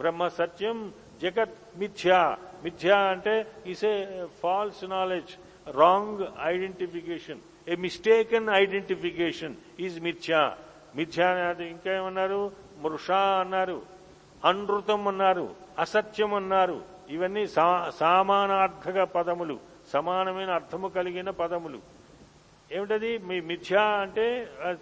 బ్రహ్మ 0.00 0.28
సత్యం 0.28 0.92
జగత్ 1.22 1.78
మిథ్య. 1.78 2.36
మిథ్య 2.64 2.92
అంటే 2.92 3.46
is 3.66 3.84
a 3.84 4.24
false 4.42 4.84
knowledge 4.84 5.30
wrong 5.76 6.26
identification 6.42 7.38
a 7.68 7.74
mistaken 7.74 8.48
identification 8.48 9.54
is 9.80 10.00
మిథ్య. 10.00 10.52
మిథ్యా 10.96 11.30
అనేది 11.30 11.70
ఇంకా 11.70 11.94
ఏమన్నారు 11.94 12.52
మృషా 12.82 13.40
అన్నారు. 13.40 13.82
అనృతం 14.44 15.08
అన్నారు. 15.08 15.54
అసత్యం 15.78 16.34
అన్నారు. 16.34 16.82
ఇవన్నీ 17.10 17.46
సా 17.46 17.92
సామానార్థక 17.96 19.02
పదములు. 19.02 19.58
సమానమైన 19.92 20.50
అర్థము 20.50 20.88
కలిగిన 20.88 21.30
పదములు. 21.30 21.78
ఏమిటది? 22.72 23.18
మీ 23.18 23.40
మిథ్య 23.40 23.76
అంటే 23.76 24.48
అది 24.64 24.78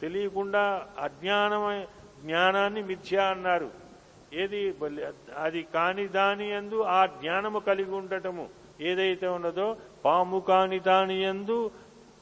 తెలియకుండా 0.00 0.86
అజ్ఞానమై 0.98 1.86
జ్ఞానాన్ని 2.20 2.82
మిథ్య 2.82 3.18
అన్నారు. 3.18 3.83
ఏది 4.34 4.74
అది 5.36 5.62
కాని 5.62 6.08
దాని 6.08 6.50
ఎందు 6.50 6.82
ఆ 6.82 7.06
జ్ఞానము 7.06 7.58
కలిగి 7.58 7.90
ఉండటము 7.90 8.48
ఏదైతే 8.80 9.26
ఉన్నదో 9.26 9.76
పాము 10.04 10.40
కాని 10.40 10.78
దాని 10.78 11.22
ఎందు 11.22 11.70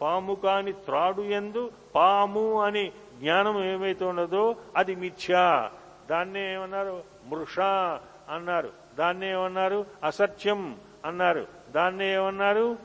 పాము 0.01 0.35
కాని 0.35 0.73
త్రాడు 0.73 1.23
ఎందు 1.23 1.71
పాము 1.95 2.63
అని 2.63 2.93
జ్ఞానం 3.19 3.65
ఏమైతే 3.65 4.05
ఉన్నదో 4.05 4.57
అది 4.77 4.95
మిథ్యా. 4.95 5.71
దాన్నే 6.11 6.55
ఏమన్నారు? 6.55 7.03
మృష 7.27 7.61
అన్నారు. 8.29 8.71
దాన్నే 8.99 9.33
ఏమన్నారు? 9.33 9.87
అసత్యం 10.05 10.77
అన్నారు. 11.05 11.47
దాన్నే 11.71 12.15
ఏమన్నారు? 12.15 12.79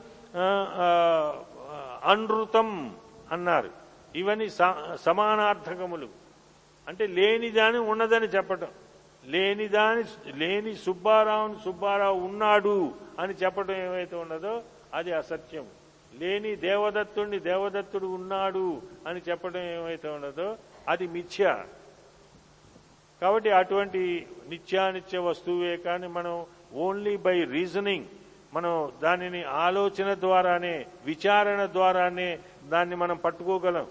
అనృతం 2.04 2.96
అన్నారు. 3.32 3.70
ఇవన్నీ 4.16 4.50
స- 4.50 4.94
సమానార్థకములు. 4.94 6.08
అంటే 6.88 7.06
లేనిదాని 7.06 7.78
ఉన్నదని 7.78 8.26
చెప్పటం. 8.26 8.68
లేనిదాని 9.32 10.04
లేని 10.40 10.72
సుబ్బారావుని 10.84 11.56
సుబ్బారావు 11.64 12.20
ఉన్నాడు 12.28 12.76
అని 13.18 13.34
చెప్పడం 13.34 13.76
ఏమైతే 13.86 14.16
ఉన్నదో 14.16 14.54
అది 14.94 15.12
అసత్యం. 15.12 15.66
లేని 16.20 16.52
దేవదత్తుడిని 16.56 17.38
దేవదత్తుడు 17.48 18.06
ఉన్నాడు 18.18 18.82
అని 19.06 19.20
చెప్పడం 19.28 19.60
ఏమైతే 19.60 20.08
ఉన్నదో 20.08 20.56
అది 20.88 21.06
మిథ్య. 21.06 21.64
కాబట్టి 23.20 23.50
అటువంటి 23.50 24.26
నిత్యానిత్య 24.48 25.18
వస్తువే 25.18 25.76
కానీ 25.76 26.06
మనం 26.06 26.46
ఓన్లీ 26.74 27.16
బై 27.16 27.44
రీజనింగ్ 27.44 28.06
మనం 28.54 28.92
దానిని 29.02 29.42
ఆలోచన 29.44 30.14
ద్వారానే 30.14 30.86
విచారణ 31.04 31.66
ద్వారానే 31.66 32.38
దాన్ని 32.64 32.96
మనం 32.96 33.16
పట్టుకోగలం. 33.16 33.86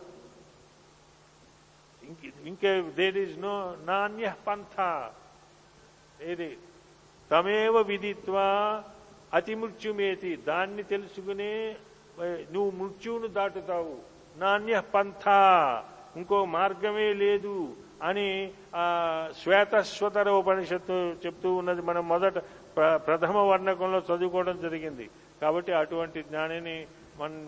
ఇంకే 2.46 2.72
దేర్ 2.98 3.18
ఈజ్ 3.18 3.38
నో 3.40 3.56
నాణ్య 3.86 4.34
పంథ 4.48 4.76
ఏది? 6.22 6.58
తమేవ 7.32 7.78
విదిత్వా 7.82 8.84
అతిమృత్యుమేతి. 9.34 10.36
దాన్ని 10.36 10.84
తెలుసుకునే 10.84 11.76
నువ్వు 12.22 12.72
మృత్యువును 12.72 13.28
దాటుతావు. 13.28 13.96
నాణ్య 14.38 14.82
పంథ. 14.94 15.30
ఇంకో 16.18 16.46
మార్గమే 16.46 17.14
లేదు 17.14 17.76
అని 18.04 18.52
శ్వేతశ్వతర 19.44 20.30
ఉపనిషత్తు 20.30 21.16
చెప్తూ 21.26 21.56
ఉన్నది. 21.56 21.82
మనం 21.82 22.08
మొదట 22.08 22.38
ప్ర- 22.78 22.98
ప్రథమ 22.98 23.38
వర్ణకంలో 23.38 24.16
చదువుకోవడం 24.16 24.62
జరిగింది. 24.62 25.10
కాబట్టి 25.42 25.72
అటువంటి 25.72 26.24
జ్ఞానిని 26.24 26.88
మన 27.18 27.46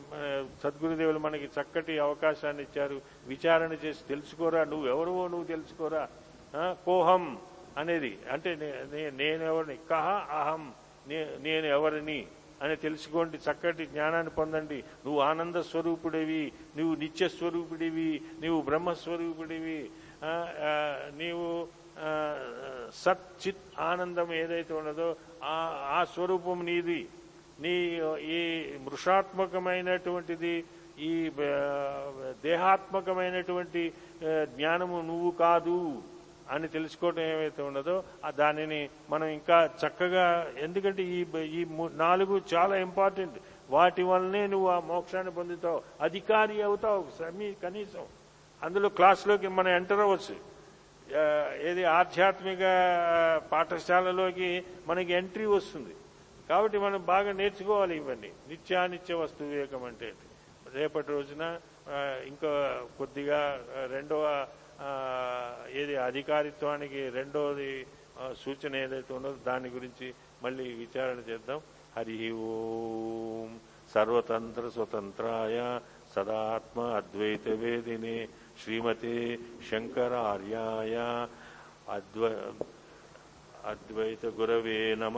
సద్గురుదేవులు 0.63 1.19
మనకి 1.19 1.45
చక్కటి 1.45 1.99
అవకాశాన్ని 1.99 2.63
ఇచ్చారు. 2.63 3.01
విచారణ 3.27 3.73
చేసి 3.73 3.99
తెలుసుకోరా? 4.09 4.63
నువ్వెవరువో 4.63 5.27
నువ్వు 5.27 5.45
తెలుసుకోరా? 5.45 6.07
కోహం. 6.85 7.37
అనేది 7.77 8.19
అంటే 8.31 8.55
నే- 8.55 8.85
నే- 8.93 9.13
నేను 9.13 9.43
ఎవరిని 9.43 9.77
కహ 9.89 10.07
అహం 10.31 10.63
నేను 11.39 11.65
ఎవరిని 11.67 12.19
అని 12.61 12.75
తెలుసుకోండి 12.75 13.37
చక్కటి 13.37 13.85
జ్ఞానాన్ని 13.85 14.29
పొందండి. 14.29 14.79
నువ్వు 15.05 15.21
ఆనంద 15.21 15.55
స్వరూపుడివి 15.61 16.43
నువ్వు 16.77 16.95
నిత్య 16.95 17.29
స్వరూపుడివి 17.29 18.09
నువ్వు 18.43 18.61
బ్రహ్మస్వరూపుడివి 18.61 19.79
నీవు 21.17 21.47
సత్ 22.93 23.29
చిత్ 23.41 23.79
ఆనందం 23.79 24.33
ఏదైతే 24.33 24.73
ఉన్నదో 24.73 25.07
ఆ 25.43 25.55
ఆ 25.91 26.05
స్వరూపం 26.05 26.65
నీది. 26.65 27.01
నీ 27.59 27.73
ఈ 28.31 28.39
మృషాత్మకమైనటువంటిది 28.85 30.53
ఈ 31.01 31.11
దేహాత్మకమైనటువంటి 32.43 33.83
జ్ఞానము 34.55 35.01
నువ్వు 35.01 35.31
కాదు. 35.39 35.77
అని 36.49 36.67
తెలుసుకోవటం 36.67 37.21
ఏమైతే 37.21 37.61
ఉండదో 37.63 38.03
దానిని 38.35 38.89
మనం 39.09 39.27
ఇంకా 39.27 39.69
చక్కగా 39.81 40.53
ఎందుకంటే 40.57 41.03
ఈ 41.03 41.25
ఈ 41.59 41.65
నాలుగు 41.93 42.41
చాలా 42.53 42.75
ఇంపార్టెంట్. 42.75 43.37
వాటి 43.69 44.03
వల్లనే 44.03 44.47
నువ్వు 44.47 44.69
ఆ 44.69 44.79
మోక్షాన్ని 44.79 45.31
పొందుతావు. 45.33 45.81
అధికారి 46.01 46.61
అవుతావు 46.61 47.07
సమీ 47.19 47.53
కనీసం. 47.63 48.05
అందులో 48.63 48.89
క్లాస్లోకి 48.89 49.47
మనం 49.47 49.71
ఎంటర్ 49.75 49.99
అవ్వచ్చు. 49.99 50.35
ఏది 51.69 51.83
ఆధ్యాత్మిక 51.83 52.59
పాఠశాలలోకి 53.51 54.63
మనకి 54.87 55.13
ఎంట్రీ 55.13 55.45
వస్తుంది. 55.45 55.95
కాబట్టి 56.49 56.77
మనం 56.77 57.05
బాగా 57.05 57.31
నేర్చుకోవాలి 57.31 57.95
ఇవన్నీ. 57.95 58.31
నిత్యానిత్య 58.49 59.13
వస్తు 59.13 59.43
వివేకం 59.43 59.83
అంటే 59.83 60.13
రేపటి 60.73 61.11
రోజున 61.11 61.43
ఇంకా 62.27 62.51
కొద్దిగా 62.97 63.59
రెండవ 63.91 64.47
ఏది 65.73 65.95
అధికారిత్వానికి 65.95 67.09
రెండవది 67.09 67.85
సూచన 68.37 68.75
ఏదైతే 68.75 69.13
ఉన్నదో 69.13 69.37
దాని 69.47 69.69
గురించి 69.69 70.13
మళ్ళీ 70.43 70.73
విచారణ 70.73 71.17
చేద్దాం. 71.29 71.61
హరి 71.97 72.31
ఓం. 72.31 73.59
సర్వతంత్ర 73.93 74.69
స్వతంత్రాయ 74.69 75.79
సదాత్మ 76.15 76.81
అద్వైత 76.81 77.47
వేదినే 77.47 78.27
శ్రీమతే 78.63 79.39
శంకరార్యాయ 79.71 80.97
అద్వ 81.93 82.53
అద్వైత 83.65 84.25
గురవే 84.25 84.95
నమ. 84.95 85.17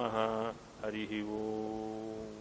హరి 0.84 1.22
ఓం. 1.22 2.41